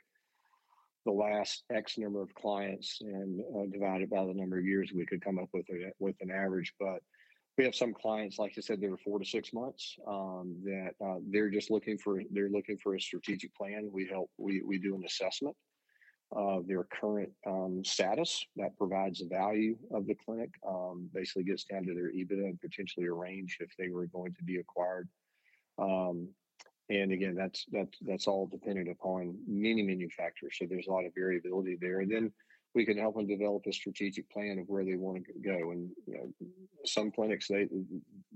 [1.05, 5.05] the last X number of clients and uh, divided by the number of years, we
[5.05, 6.73] could come up with a, with an average.
[6.79, 6.99] But
[7.57, 9.95] we have some clients, like I said, they're four to six months.
[10.07, 13.89] Um, that uh, they're just looking for they're looking for a strategic plan.
[13.91, 15.55] We help we we do an assessment
[16.31, 20.49] of their current um, status that provides the value of the clinic.
[20.67, 24.33] Um, basically, gets down to their EBITDA and potentially a range if they were going
[24.33, 25.07] to be acquired.
[25.77, 26.29] Um,
[26.89, 30.57] and again, that's that's that's all dependent upon many many factors.
[30.59, 32.01] So there's a lot of variability there.
[32.01, 32.33] And then
[32.75, 35.71] we can help them develop a strategic plan of where they want to go.
[35.71, 36.47] And you know,
[36.85, 37.67] some clinics they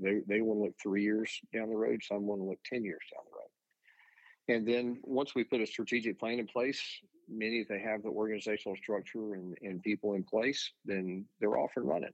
[0.02, 2.02] they they want to look three years down the road.
[2.02, 4.58] Some want to look ten years down the road.
[4.58, 6.82] And then once we put a strategic plan in place,
[7.30, 11.72] many if they have the organizational structure and, and people in place, then they're off
[11.76, 12.14] and running.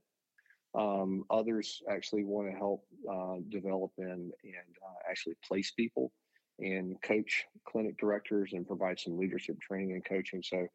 [0.73, 6.11] Um, others actually want to help uh, develop and and uh, actually place people
[6.59, 10.41] and coach clinic directors and provide some leadership training and coaching.
[10.41, 10.67] So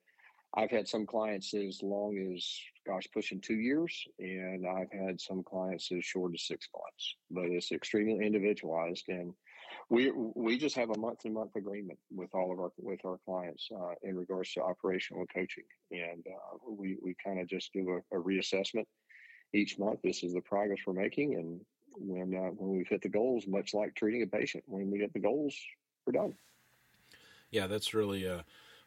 [0.54, 5.44] I've had some clients as long as, gosh, pushing two years, and I've had some
[5.44, 7.14] clients as short as six months.
[7.30, 9.32] But it's extremely individualized, and
[9.88, 13.18] we we just have a month to month agreement with all of our with our
[13.24, 18.00] clients uh, in regards to operational coaching, and uh, we we kind of just do
[18.12, 18.86] a, a, reassessment
[19.54, 20.00] each month.
[20.02, 21.60] This is the progress we're making, and
[21.96, 25.12] when uh, when we've hit the goals, much like treating a patient, when we hit
[25.12, 25.56] the goals,
[26.06, 26.34] we're done.
[27.52, 28.26] Yeah, that's really.
[28.26, 28.42] Uh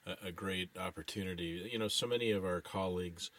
[0.05, 1.69] a, a great opportunity.
[1.71, 3.31] You know, so many of our colleagues,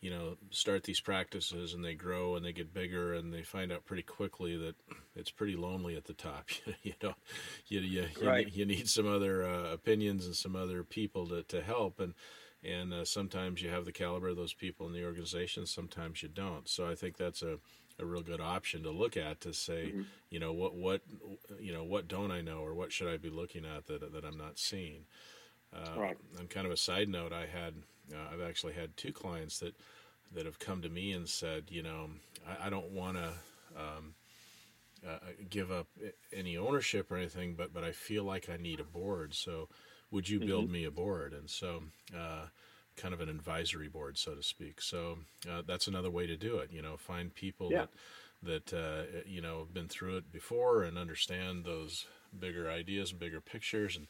[0.00, 3.72] you know, start these practices and they grow and they get bigger and they find
[3.72, 4.76] out pretty quickly that
[5.16, 6.48] it's pretty lonely at the top.
[6.82, 7.14] you know,
[7.66, 8.52] you you you, right.
[8.52, 12.14] you need some other uh, opinions and some other people to to help and.
[12.64, 16.28] And uh, sometimes you have the caliber of those people in the organization, sometimes you
[16.28, 16.68] don't.
[16.68, 17.60] So I think that's a,
[18.00, 20.02] a real good option to look at to say, mm-hmm.
[20.30, 21.02] you know, what what
[21.60, 24.24] you know, what don't I know, or what should I be looking at that that
[24.24, 25.04] I'm not seeing.
[25.74, 26.16] Uh, right.
[26.38, 27.74] And kind of a side note, I had
[28.12, 29.74] uh, I've actually had two clients that
[30.34, 32.10] that have come to me and said, you know,
[32.46, 33.32] I, I don't want to
[33.76, 34.14] um,
[35.06, 35.86] uh, give up
[36.32, 39.34] any ownership or anything, but but I feel like I need a board.
[39.34, 39.68] So
[40.10, 40.72] would you build mm-hmm.
[40.72, 41.32] me a board?
[41.32, 41.82] And so.
[42.16, 42.46] Uh,
[42.96, 44.82] kind of an advisory board, so to speak.
[44.82, 46.70] So uh, that's another way to do it.
[46.72, 47.86] You know, find people yeah.
[48.42, 52.06] that that uh, you know have been through it before and understand those
[52.38, 54.06] bigger ideas and bigger pictures and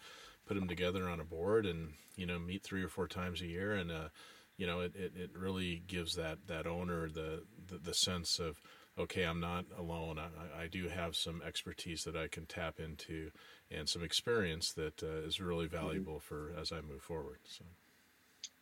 [0.49, 3.47] put them together on a board and you know meet three or four times a
[3.47, 4.09] year and uh,
[4.57, 8.57] you know it, it, it really gives that that owner the, the, the sense of
[8.99, 13.31] okay I'm not alone I, I do have some expertise that I can tap into
[13.71, 15.77] and some experience that uh, is really mm-hmm.
[15.77, 16.35] valuable mm-hmm.
[16.35, 17.65] for as I move forward so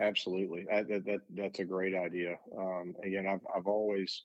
[0.01, 4.24] absolutely I, that, that that's a great idea um, again I've, I've always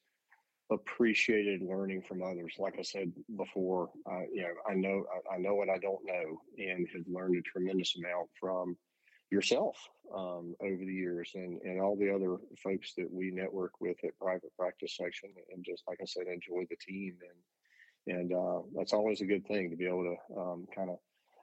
[0.72, 2.56] appreciated learning from others.
[2.58, 6.42] Like I said before, uh, you know, I know I, know what I don't know,
[6.58, 8.78] and have learned a tremendous amount from
[9.30, 9.78] yourself
[10.16, 14.18] um, over the years, and and all the other folks that we network with at
[14.18, 17.18] Private Practice Section, and just like I said, enjoy the team,
[18.08, 20.98] and and uh, that's always a good thing to be able to um, kind of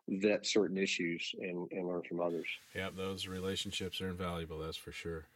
[0.09, 2.47] vet certain issues and, and learn from others.
[2.74, 4.59] Yeah, those relationships are invaluable.
[4.59, 5.26] That's for sure.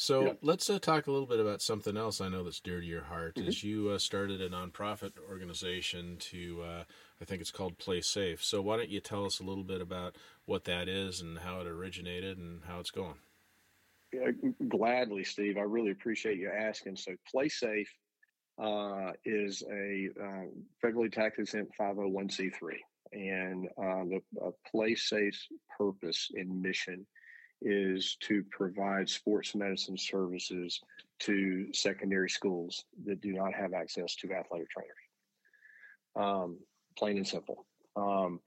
[0.00, 0.32] So yeah.
[0.42, 3.02] let's uh, talk a little bit about something else I know that's dear to your
[3.02, 3.34] heart.
[3.34, 3.48] Mm-hmm.
[3.48, 6.84] Is you uh, started a nonprofit organization to, uh,
[7.20, 8.42] I think it's called Play Safe.
[8.44, 11.60] So why don't you tell us a little bit about what that is and how
[11.62, 13.16] it originated and how it's going?
[14.12, 14.30] Yeah,
[14.68, 15.56] gladly, Steve.
[15.58, 16.94] I really appreciate you asking.
[16.94, 17.92] So Play Safe
[18.56, 20.44] uh, is a uh,
[20.80, 22.52] federally tax exempt 501c3,
[23.14, 24.20] and uh, the
[24.70, 27.04] Play Safe's purpose and mission
[27.60, 30.80] is to provide sports medicine services
[31.20, 34.94] to secondary schools that do not have access to athletic trainers.
[36.16, 36.58] Um,
[36.96, 37.66] plain and simple.
[37.96, 38.40] Um,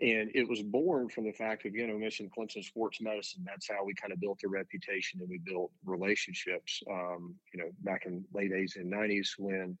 [0.00, 3.42] and it was born from the fact you know, Mission Clemson Sports Medicine.
[3.44, 6.82] That's how we kind of built a reputation and we built relationships.
[6.88, 9.76] Um, you know, back in late 80s and 90s when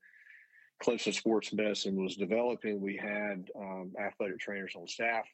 [0.82, 5.24] Clemson Sports Medicine was developing, we had um, athletic trainers on staff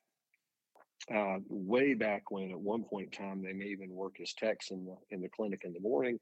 [1.15, 4.71] uh, way back when at one point in time they may even work as techs
[4.71, 6.19] in the in the clinic in the morning.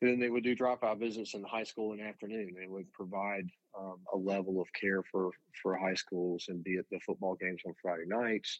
[0.00, 2.54] And then they would do dropout visits in the high school in the afternoon.
[2.58, 3.48] They would provide
[3.78, 5.30] um, a level of care for
[5.62, 8.58] for high schools and be at the football games on friday nights.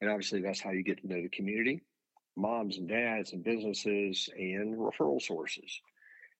[0.00, 1.82] And obviously that's how you get to know the community
[2.36, 5.80] moms and dads and businesses and referral sources.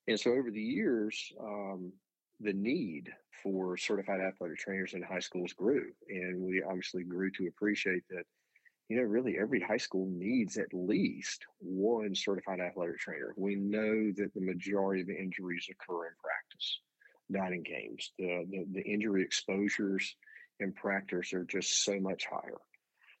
[0.07, 1.93] And so over the years um,
[2.39, 3.09] the need
[3.41, 5.91] for certified athletic trainers in high schools grew.
[6.09, 8.23] And we obviously grew to appreciate that
[8.89, 13.33] you know, really every high school needs at least one certified athletic trainer.
[13.37, 16.79] We know that the majority of the injuries occur in practice,
[17.29, 18.11] not in games.
[18.19, 20.15] The, the, the injury exposures
[20.59, 22.59] in practice are just so much higher.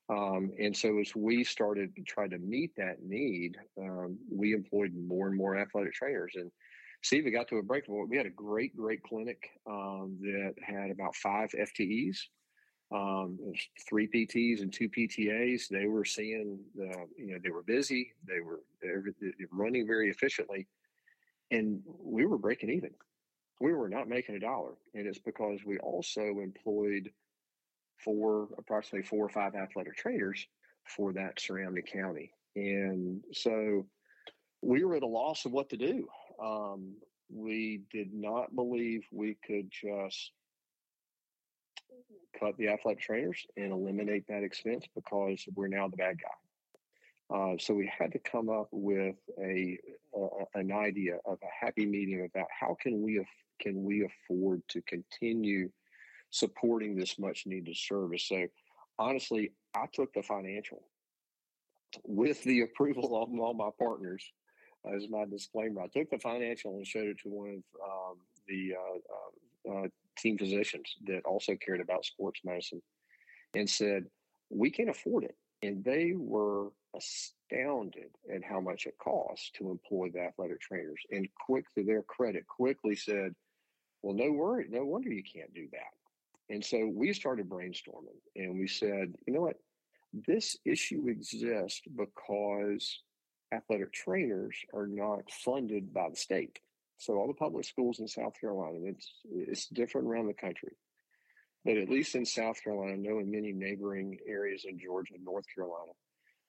[0.09, 4.93] Um, and so as we started to try to meet that need, um, we employed
[4.93, 6.33] more and more athletic trainers.
[6.35, 6.51] And
[7.03, 8.09] Steve, we got to a breaking point.
[8.09, 12.17] We had a great, great clinic um, that had about five FTEs.
[12.93, 13.39] Um,
[13.89, 15.67] three PTs and two PTAs.
[15.67, 18.13] They were seeing the, you know, they were busy.
[18.27, 19.13] They were, they were
[19.51, 20.67] running very efficiently,
[21.49, 22.91] and we were breaking even.
[23.59, 27.11] We were not making a dollar, and it's because we also employed
[27.97, 30.45] four, approximately four or five athletic trainers
[30.85, 33.87] for that surrounding county, and so
[34.61, 36.07] we were at a loss of what to do.
[36.43, 36.95] Um,
[37.29, 40.31] we did not believe we could just
[42.39, 47.35] cut the athletic trainers and eliminate that expense because we're now the bad guy.
[47.35, 49.77] Uh, so we had to come up with a,
[50.53, 53.27] an idea of a happy medium about how can we af-
[53.59, 55.69] can we afford to continue
[56.29, 58.27] supporting this much needed service.
[58.27, 58.47] So
[58.99, 60.83] honestly, I took the financial
[62.03, 64.23] with the approval of all my partners
[64.93, 65.81] as my disclaimer.
[65.81, 69.87] I took the financial and showed it to one of um, the uh, uh, uh
[70.17, 72.81] team physicians that also cared about sports medicine
[73.53, 74.05] and said,
[74.49, 75.35] we can't afford it.
[75.61, 81.01] And they were astounded at how much it costs to employ the athletic trainers.
[81.11, 83.33] And quick to their credit, quickly said,
[84.01, 86.53] well, no worry, no wonder you can't do that.
[86.53, 89.55] And so we started brainstorming and we said, you know what?
[90.27, 93.01] This issue exists because
[93.53, 96.59] athletic trainers are not funded by the state.
[96.97, 100.71] So all the public schools in South Carolina, it's it's different around the country,
[101.65, 105.25] but at least in South Carolina, I know in many neighboring areas in Georgia and
[105.25, 105.91] North Carolina,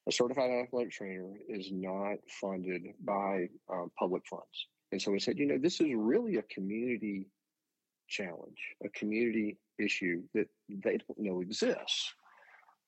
[0.08, 4.68] a certified athletic trainer is not funded by um, public funds.
[4.92, 7.26] And so we said, you know, this is really a community
[8.08, 12.14] challenge, a community issue that they don't know exists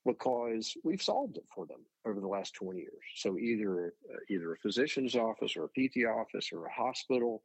[0.06, 2.92] because we've solved it for them over the last 20 years.
[3.16, 7.42] So either uh, either a physician's office or a PT office or a hospital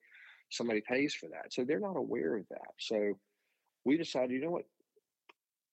[0.51, 1.51] somebody pays for that.
[1.51, 2.74] So they're not aware of that.
[2.78, 3.18] So
[3.86, 4.66] we decided, you know what?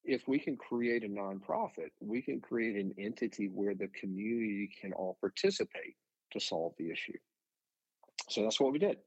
[0.04, 4.92] If we can create a nonprofit, we can create an entity where the community can
[4.92, 5.96] all participate
[6.32, 7.18] to solve the issue.
[8.30, 8.98] So that's what we did.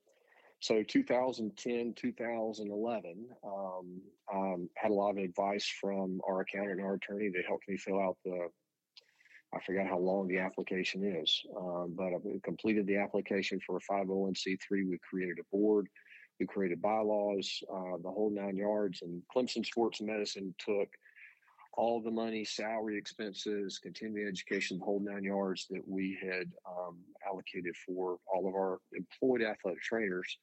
[0.62, 4.02] So 2010, 2011, um,
[4.32, 7.30] um, had a lot of advice from our accountant and our attorney.
[7.30, 8.48] They helped me fill out the,
[9.56, 13.80] I forgot how long the application is, um, but I completed the application for a
[13.80, 14.60] 501c3.
[14.72, 15.90] We created a board.
[16.40, 19.02] We created bylaws, uh, the whole nine yards.
[19.02, 20.90] And Clemson Sports Medicine took
[21.74, 26.98] all the money, salary expenses, continuing education, the whole nine yards that we had um,
[27.28, 30.38] allocated for all of our employed athletic trainers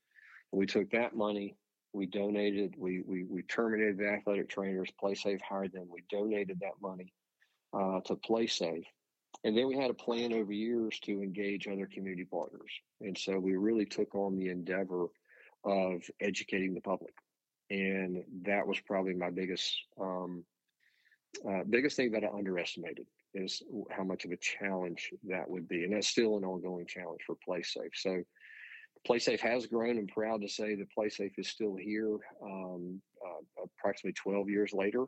[0.53, 1.57] we took that money,
[1.92, 4.88] we donated, we we, we terminated the athletic trainers.
[5.03, 5.88] PlaySafe hired them.
[5.90, 7.12] We donated that money
[7.72, 8.84] uh, to PlaySafe,
[9.44, 12.70] and then we had a plan over years to engage other community partners.
[13.01, 15.07] And so we really took on the endeavor
[15.64, 17.14] of educating the public,
[17.70, 20.44] and that was probably my biggest um,
[21.49, 25.84] uh, biggest thing that I underestimated is how much of a challenge that would be,
[25.84, 27.94] and that's still an ongoing challenge for PlaySafe.
[27.94, 28.22] So
[29.07, 29.99] PlaySafe has grown.
[29.99, 35.05] I'm proud to say that PlaySafe is still here um, uh, approximately 12 years later.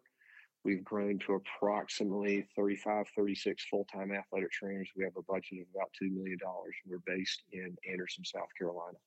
[0.65, 4.91] We've grown to approximately 35, 36 full time athletic trainers.
[4.95, 6.39] We have a budget of about $2 million.
[6.87, 8.99] We're based in Anderson, South Carolina.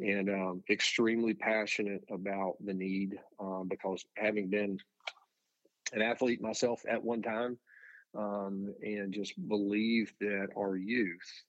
[0.00, 4.78] And um, extremely passionate about the need um, because having been
[5.92, 7.58] an athlete myself at one time
[8.16, 11.42] um, and just believe that our youth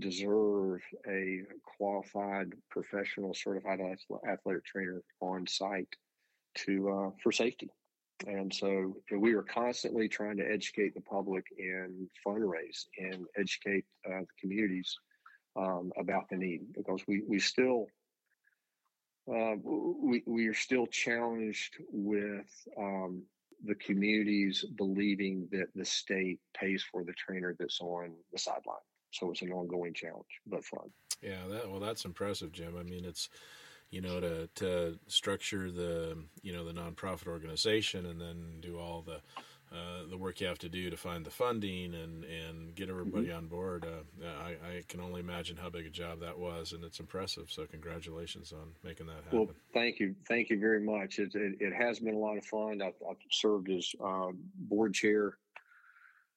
[0.00, 1.42] deserve a
[1.76, 3.80] qualified professional certified
[4.28, 5.88] athletic trainer on site
[6.54, 7.70] to uh, for safety.
[8.26, 14.20] And so we are constantly trying to educate the public and fundraise and educate uh,
[14.20, 14.94] the communities
[15.56, 17.86] um, about the need because we we still
[19.28, 23.22] uh, we, we are still challenged with um,
[23.64, 28.76] the communities believing that the state pays for the trainer that's on the sideline
[29.10, 30.90] so it's an ongoing challenge, but fun.
[31.22, 32.76] Yeah, that, well, that's impressive, Jim.
[32.78, 33.28] I mean, it's
[33.90, 39.02] you know to to structure the you know the nonprofit organization and then do all
[39.02, 39.20] the
[39.72, 43.28] uh, the work you have to do to find the funding and, and get everybody
[43.28, 43.36] mm-hmm.
[43.36, 43.86] on board.
[43.86, 47.52] Uh, I, I, can only imagine how big a job that was, and it's impressive.
[47.52, 49.38] So congratulations on making that happen.
[49.38, 51.20] Well, thank you, thank you very much.
[51.20, 52.82] It, it, it has been a lot of fun.
[52.82, 55.36] I've, I've served as uh, board chair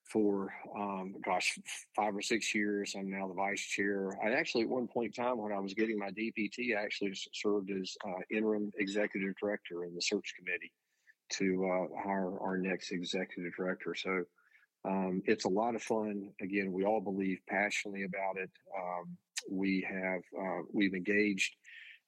[0.06, 1.58] for um, gosh
[1.95, 2.95] five or six years.
[2.97, 4.12] I'm now the vice chair.
[4.24, 7.14] I actually at one point in time when I was getting my DPT, I actually
[7.34, 10.72] served as uh, interim executive director in the search committee
[11.34, 13.95] to uh, hire our next executive director.
[13.95, 14.24] So
[14.86, 16.30] um, it's a lot of fun.
[16.41, 18.51] Again, we all believe passionately about it.
[18.78, 19.18] Um,
[19.49, 21.56] we have uh, we've engaged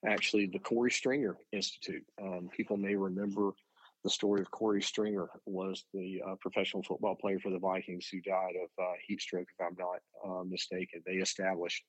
[0.06, 2.04] actually the Korey Stringer Institute.
[2.22, 3.52] Um, people may remember
[4.06, 8.20] the story of Korey Stringer was the uh, professional football player for the Vikings who
[8.20, 11.02] died of uh, heat stroke, if I'm not uh, mistaken.
[11.04, 11.82] They established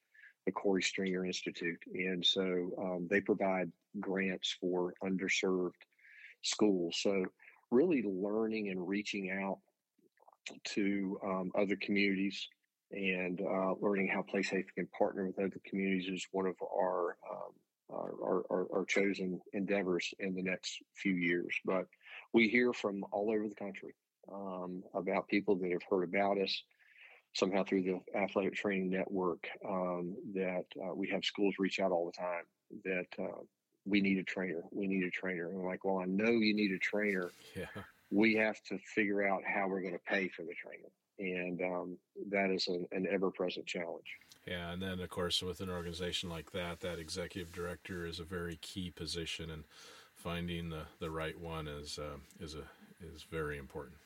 [0.47, 5.77] the Korey Stringer Institute, and so um, they provide grants for underserved
[6.41, 6.97] schools.
[7.03, 7.23] So,
[7.69, 9.59] really learning and reaching out
[10.69, 12.47] to um, other communities
[12.93, 17.53] and uh, learning how PlaySafe can partner with other communities is one of our um,
[17.89, 21.55] our, our, our, chosen endeavors in the next few years.
[21.63, 21.85] But
[22.33, 23.93] we hear from all over the country
[24.31, 26.63] um, about people that have heard about us
[27.33, 32.05] somehow through the athletic training network um, that uh, we have schools reach out all
[32.05, 32.43] the time
[32.83, 33.41] that uh,
[33.85, 35.49] we need a trainer we need a trainer.
[35.49, 37.31] And I'm like well i know you need a trainer.
[37.55, 37.65] Yeah.
[38.11, 41.97] we have to figure out how we're going to pay for the trainer and um,
[42.29, 44.05] that is an, an ever-present challenge.
[44.45, 48.23] Yeah and then of course with an organization like that that executive director is a
[48.23, 49.63] very key position and
[50.17, 52.63] finding the, the right one is uh, is a
[53.13, 53.97] is very important.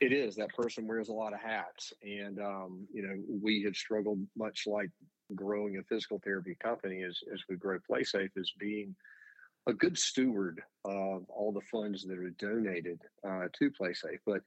[0.00, 0.36] It is.
[0.36, 4.64] That person wears a lot of hats, and um, you know we have struggled much
[4.66, 4.90] like
[5.34, 8.94] growing a physical therapy company as as we grow PlaySafe is being
[9.66, 14.40] a good steward of all the funds that are donated uh, to PlaySafe, but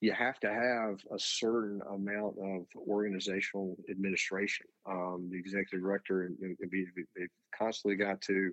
[0.00, 4.66] you have to have a certain amount of organizational administration.
[4.86, 8.52] Um, the executive director, and they've constantly got to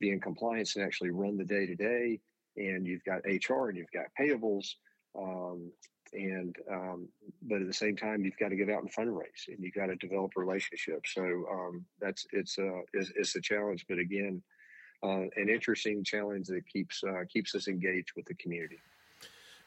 [0.00, 2.20] be in compliance and actually run the day to day.
[2.56, 4.74] And you've got HR and you've got payables.
[5.16, 5.70] Um,
[6.12, 7.08] and um,
[7.42, 9.86] but at the same time, you've got to get out and fundraise, and you've got
[9.86, 11.14] to develop relationships.
[11.14, 14.42] So um, that's it's a it's, it's, a challenge, but again,
[15.02, 18.78] uh, an interesting challenge that keeps uh, keeps us engaged with the community.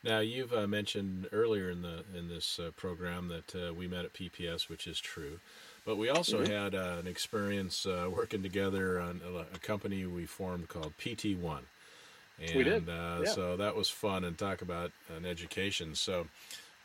[0.04, 4.06] Now you've uh, mentioned earlier in the in this uh, program that uh, we met
[4.06, 5.40] at PPS, which is true.
[5.86, 6.52] But we also mm-hmm.
[6.52, 11.38] had uh, an experience uh, working together on a, a, company we formed called PT
[11.38, 11.64] One.
[12.42, 12.88] And we did.
[12.88, 13.30] Uh, yeah.
[13.30, 15.94] so that was fun and talk about an education.
[15.96, 16.28] So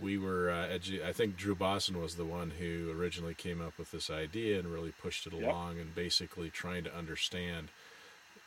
[0.01, 3.79] we were, uh, edu- I think Drew Boston was the one who originally came up
[3.79, 5.87] with this idea and really pushed it along yep.
[5.87, 7.69] and basically trying to understand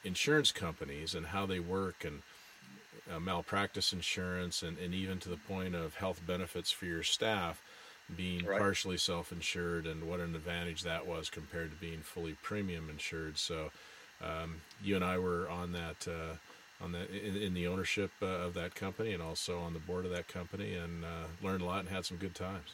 [0.04, 2.22] insurance companies and how they work and
[3.14, 7.62] uh, malpractice insurance and, and even to the point of health benefits for your staff
[8.16, 8.59] being right.
[8.59, 13.38] partially self-insured and what an advantage that was compared to being fully premium insured.
[13.38, 13.72] So
[14.22, 16.36] um, you and I were on that uh,
[16.84, 20.05] on that in, in the ownership uh, of that company and also on the board
[20.05, 22.70] of that company and uh, learned a lot and had some good times.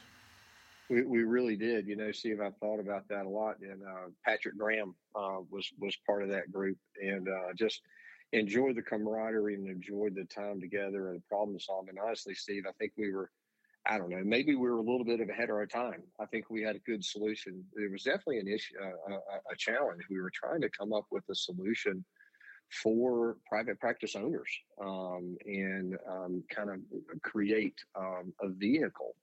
[0.89, 1.85] We, we really did.
[1.85, 3.59] You know, Steve, I thought about that a lot.
[3.59, 7.81] And uh, Patrick Graham uh, was was part of that group, and uh, just
[8.33, 11.95] enjoyed the camaraderie and enjoyed the time together and the problem solving.
[11.97, 13.29] Honestly, Steve, I think we were,
[13.89, 16.03] I don't know, maybe we were a little bit ahead of our time.
[16.19, 17.63] I think we had a good solution.
[17.75, 20.03] There was definitely an issue, uh, a, a challenge.
[20.09, 22.03] We were trying to come up with a solution
[22.83, 24.49] for private practice owners
[24.81, 26.79] um, and um, kind of
[27.21, 29.15] create um, a vehicle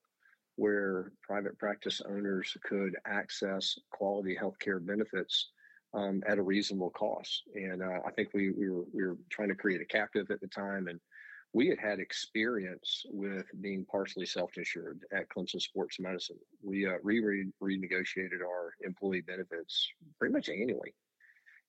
[0.56, 5.50] where private practice owners could access quality healthcare benefits
[5.94, 7.42] um, at a reasonable cost.
[7.54, 10.40] And uh, I think we, we, were, we were trying to create a captive at
[10.40, 10.88] the time.
[10.88, 11.00] And
[11.54, 16.38] we had had experience with being partially self-insured at Clemson Sports Medicine.
[16.62, 19.88] We uh, re- renegotiated our employee benefits
[20.18, 20.94] pretty much annually.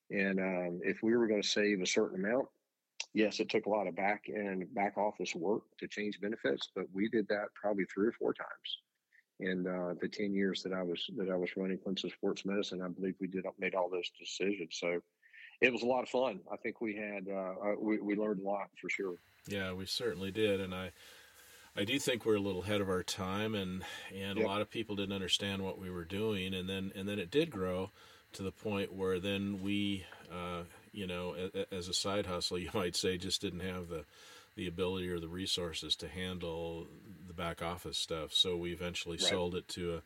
[0.10, 2.48] And um, if we were going to save a certain amount,
[3.14, 6.86] yes, it took a lot of back and back office work to change benefits, but
[6.92, 8.80] we did that probably three or four times.
[9.42, 12.82] In uh, the ten years that I was that I was running Clemson Sports Medicine,
[12.82, 14.78] I believe we did made all those decisions.
[14.80, 15.02] So
[15.62, 16.40] it was a lot of fun.
[16.52, 19.16] I think we had uh, uh, we we learned a lot for sure.
[19.48, 20.92] Yeah, we certainly did, and I.
[21.78, 24.46] I do think we're a little ahead of our time, and and yep.
[24.46, 27.30] a lot of people didn't understand what we were doing, and then and then it
[27.30, 27.92] did grow
[28.36, 31.36] to the point where then we, uh, you know,
[31.72, 34.06] as a side hustle, you might say, just didn't have the
[34.56, 36.88] the ability or the resources to handle
[37.28, 38.32] the back office stuff.
[38.32, 39.30] So we eventually right.
[39.30, 40.02] sold it to a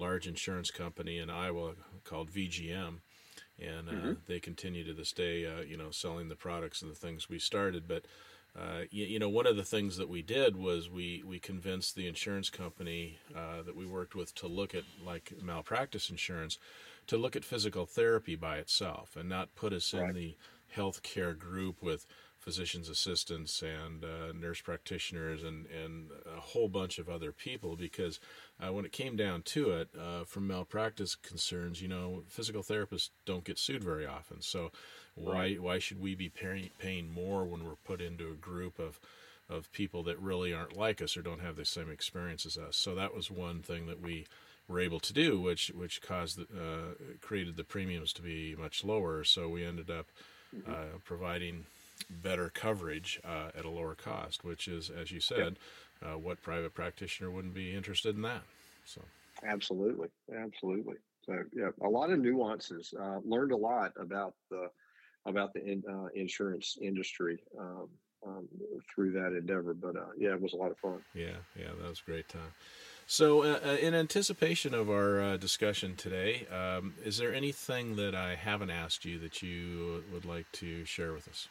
[0.00, 2.98] large insurance company in Iowa called VGM,
[3.60, 4.12] and uh, mm-hmm.
[4.26, 7.38] they continue to this day, uh, you know, selling the products and the things we
[7.38, 7.88] started.
[7.88, 8.04] But
[8.58, 11.94] uh, you, you, know, one of the things that we did was we we convinced
[11.94, 16.58] the insurance company uh, that we worked with to look at like malpractice insurance
[17.06, 20.08] to look at physical therapy by itself and not put us right.
[20.08, 20.36] in the
[20.74, 22.06] healthcare group with
[22.46, 28.20] physician's assistants and uh, nurse practitioners and, and a whole bunch of other people because
[28.60, 33.10] uh, when it came down to it, uh, from malpractice concerns, you know, physical therapists
[33.24, 34.40] don't get sued very often.
[34.42, 34.70] So
[35.16, 35.60] why right.
[35.60, 39.00] why should we be pay, paying more when we're put into a group of
[39.50, 42.76] of people that really aren't like us or don't have the same experience as us?
[42.76, 44.24] So that was one thing that we
[44.68, 48.84] were able to do, which which caused the, uh, created the premiums to be much
[48.84, 49.24] lower.
[49.24, 50.06] So we ended up
[50.54, 50.70] mm-hmm.
[50.70, 51.66] uh, providing
[52.10, 55.56] better coverage uh, at a lower cost, which is, as you said, yep.
[56.02, 58.42] Uh, what private practitioner wouldn't be interested in that?
[58.84, 59.00] So
[59.48, 60.96] absolutely, absolutely.
[61.24, 62.92] So yeah, a lot of nuances.
[63.00, 64.68] Uh, learned a lot about the
[65.24, 67.42] about the in, uh, insurance industry.
[67.58, 67.88] Um,
[68.26, 68.48] um,
[68.92, 70.98] through that endeavor, but yeah, it was a lot of fun.
[71.14, 72.52] Yeah, yeah, that was a great time.
[73.08, 78.16] So, uh, uh, in anticipation of our uh, discussion today, um, is there anything that
[78.16, 81.48] I haven't asked you that you would like to share with us?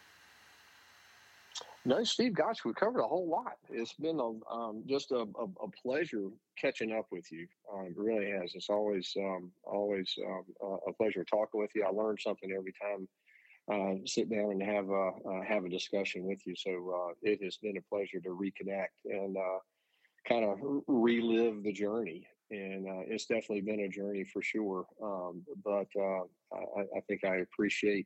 [1.87, 3.57] No, Steve, gosh, we covered a whole lot.
[3.69, 6.29] It's been a, um, just a, a, a, pleasure
[6.59, 7.47] catching up with you.
[7.71, 8.53] Um, it really has.
[8.55, 10.43] It's always um, always um,
[10.87, 11.83] a pleasure talking with you.
[11.83, 13.07] I learn something every time
[13.71, 16.55] uh, sit down and have a uh, have a discussion with you.
[16.55, 16.71] So
[17.09, 19.59] uh, it has been a pleasure to reconnect and uh,
[20.27, 22.27] kind of relive the journey.
[22.51, 24.85] And uh, it's definitely been a journey for sure.
[25.01, 28.05] Um, but uh, I, I, think I appreciate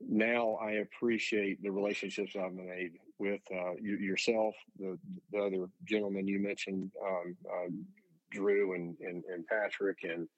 [0.00, 0.58] now.
[0.62, 4.98] I appreciate the relationships I've made with uh, you, yourself, the,
[5.32, 7.84] the other gentlemen you mentioned, um, um,
[8.30, 10.28] Drew and, and, and Patrick, and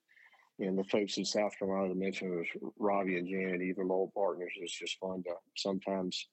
[0.60, 2.46] and the folks in South Carolina that mentioned was
[2.78, 4.52] Robbie and Janet, even old partners.
[4.56, 6.28] It's just fun to sometimes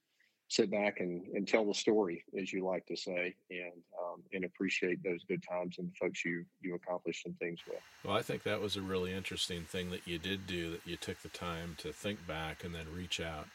[0.49, 4.45] sit back and, and tell the story, as you like to say, and um, and
[4.45, 7.79] appreciate those good times and the folks you you accomplished some things with.
[8.03, 10.71] Well, I think that was a really interesting thing that you did do.
[10.71, 13.47] That you took the time to think back and then reach out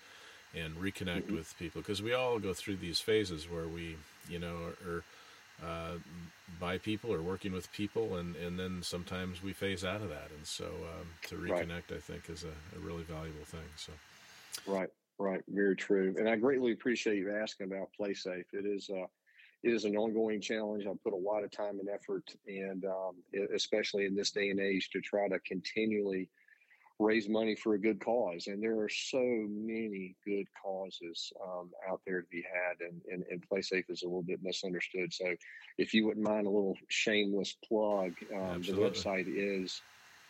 [0.55, 1.37] and reconnect mm-hmm.
[1.37, 3.97] with people because we all go through these phases where we,
[4.29, 5.05] you know, are.
[5.63, 5.97] Uh,
[6.59, 10.29] by people or working with people, and, and then sometimes we phase out of that.
[10.37, 11.93] And so um, to reconnect, right.
[11.93, 13.61] I think, is a, a really valuable thing.
[13.77, 13.93] So,
[14.67, 14.89] right.
[15.19, 16.15] Right, very true.
[16.19, 18.45] And I greatly appreciate you asking about PlaySafe.
[18.53, 19.07] It is uh,
[19.63, 20.87] it is an ongoing challenge.
[20.87, 23.23] I put a lot of time and effort, and um,
[23.55, 26.29] especially in this day and age, to try to continually
[26.99, 28.49] raise money for a good cause.
[28.49, 33.25] And there are so many good causes um, out there to be had, and, and,
[33.31, 35.13] and PlaySafe is a little bit misunderstood.
[35.13, 35.37] So,
[35.79, 39.81] if you wouldn't mind a little shameless plug, um, the website is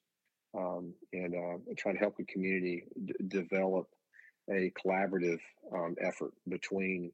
[0.56, 3.88] um, and uh, try to help the community d- develop
[4.50, 5.40] a collaborative
[5.74, 7.12] um, effort between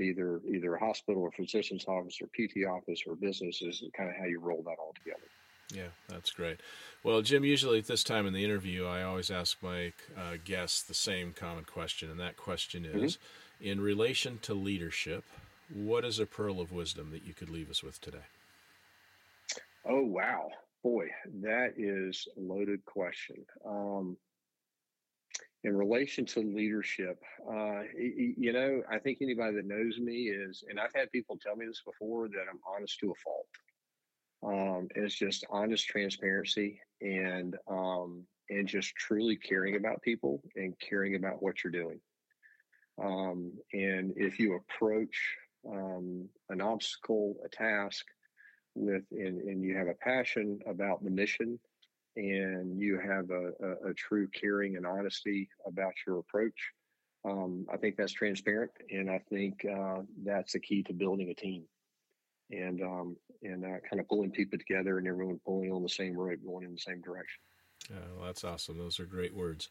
[0.00, 4.24] either either a hospital or physician's office or PT office or businesses, kind of how
[4.24, 5.26] you roll that all together.
[5.72, 6.60] Yeah, that's great.
[7.02, 10.82] Well, Jim, usually at this time in the interview, I always ask my uh, guests
[10.82, 13.04] the same common question, and that question mm-hmm.
[13.04, 13.68] is mm-hmm.
[13.68, 15.24] in relation to leadership,
[15.72, 18.26] what is a pearl of wisdom that you could leave us with today?
[19.86, 20.48] Oh, wow.
[20.82, 21.08] Boy,
[21.42, 23.44] that is a loaded question.
[23.66, 24.16] Um,
[25.64, 27.18] in relation to leadership,
[27.50, 31.56] uh, you know, I think anybody that knows me is, and I've had people tell
[31.56, 33.46] me this before, that I'm honest to a fault.
[34.46, 41.14] Um, it's just honest transparency and um, and just truly caring about people and caring
[41.14, 41.98] about what you're doing.
[43.02, 45.16] Um, and if you approach
[45.66, 48.04] um, an obstacle, a task
[48.74, 51.58] with, and, and you have a passion about the mission
[52.16, 56.72] and you have a, a, a true caring and honesty about your approach,
[57.24, 61.34] um, I think that's transparent, and I think uh, that's the key to building a
[61.34, 61.64] team,
[62.50, 66.14] and um, and uh, kind of pulling people together and everyone pulling on the same
[66.14, 67.40] rope, going in the same direction.
[67.90, 68.78] Yeah, well, that's awesome.
[68.78, 69.68] Those are great words.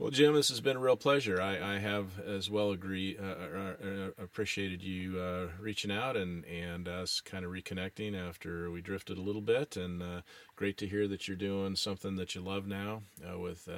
[0.00, 1.42] Well, Jim, this has been a real pleasure.
[1.42, 6.42] I, I have as well agree uh, uh, uh, appreciated you uh, reaching out and
[6.46, 10.22] and us kind of reconnecting after we drifted a little bit, and uh,
[10.56, 13.68] great to hear that you're doing something that you love now uh, with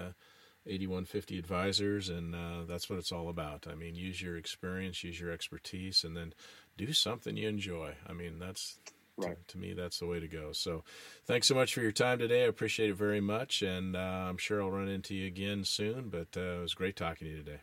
[0.64, 2.36] 8150 advisors, and
[2.68, 3.66] that's what it's all about.
[3.68, 6.34] I mean, use your experience, use your expertise, and then
[6.78, 7.96] do something you enjoy.
[8.08, 8.78] I mean, that's
[9.26, 9.48] Right.
[9.48, 10.52] To, to, me, that's the way to go.
[10.52, 10.84] So,
[11.26, 12.44] thanks so much for your time today.
[12.44, 16.08] I appreciate it very much, and uh, I'm sure I'll run into you again soon.
[16.08, 17.60] But uh, it was great talking to you today.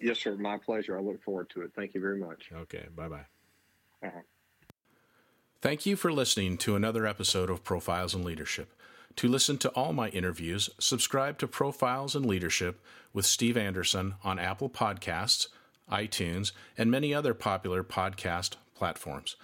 [0.00, 0.36] Yes, sir.
[0.36, 0.96] My pleasure.
[0.96, 1.72] I look forward to it.
[1.74, 2.50] Thank you very much.
[2.52, 2.86] Okay.
[2.94, 3.26] Bye bye.
[4.02, 4.20] Uh-huh.
[5.62, 8.72] Thank you for listening to another episode of Profiles in Leadership.
[9.16, 14.38] To listen to all my interviews, subscribe to Profiles in Leadership with Steve Anderson on
[14.38, 15.48] Apple Podcasts,
[15.90, 19.36] iTunes, and many other popular podcast platforms.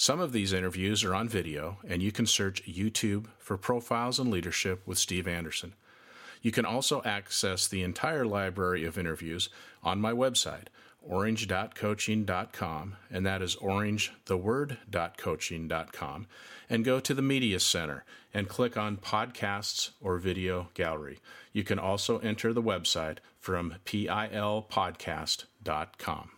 [0.00, 4.30] Some of these interviews are on video, and you can search YouTube for Profiles in
[4.30, 5.74] Leadership with Steve Anderson.
[6.40, 9.50] You can also access the entire library of interviews
[9.82, 10.68] on my website,
[11.02, 16.26] orange.coaching.com, and that is orangetheword.coaching.com,
[16.70, 21.18] and go to the Media Center and click on Podcasts or Video Gallery.
[21.52, 26.30] You can also enter the website from pilpodcast.com.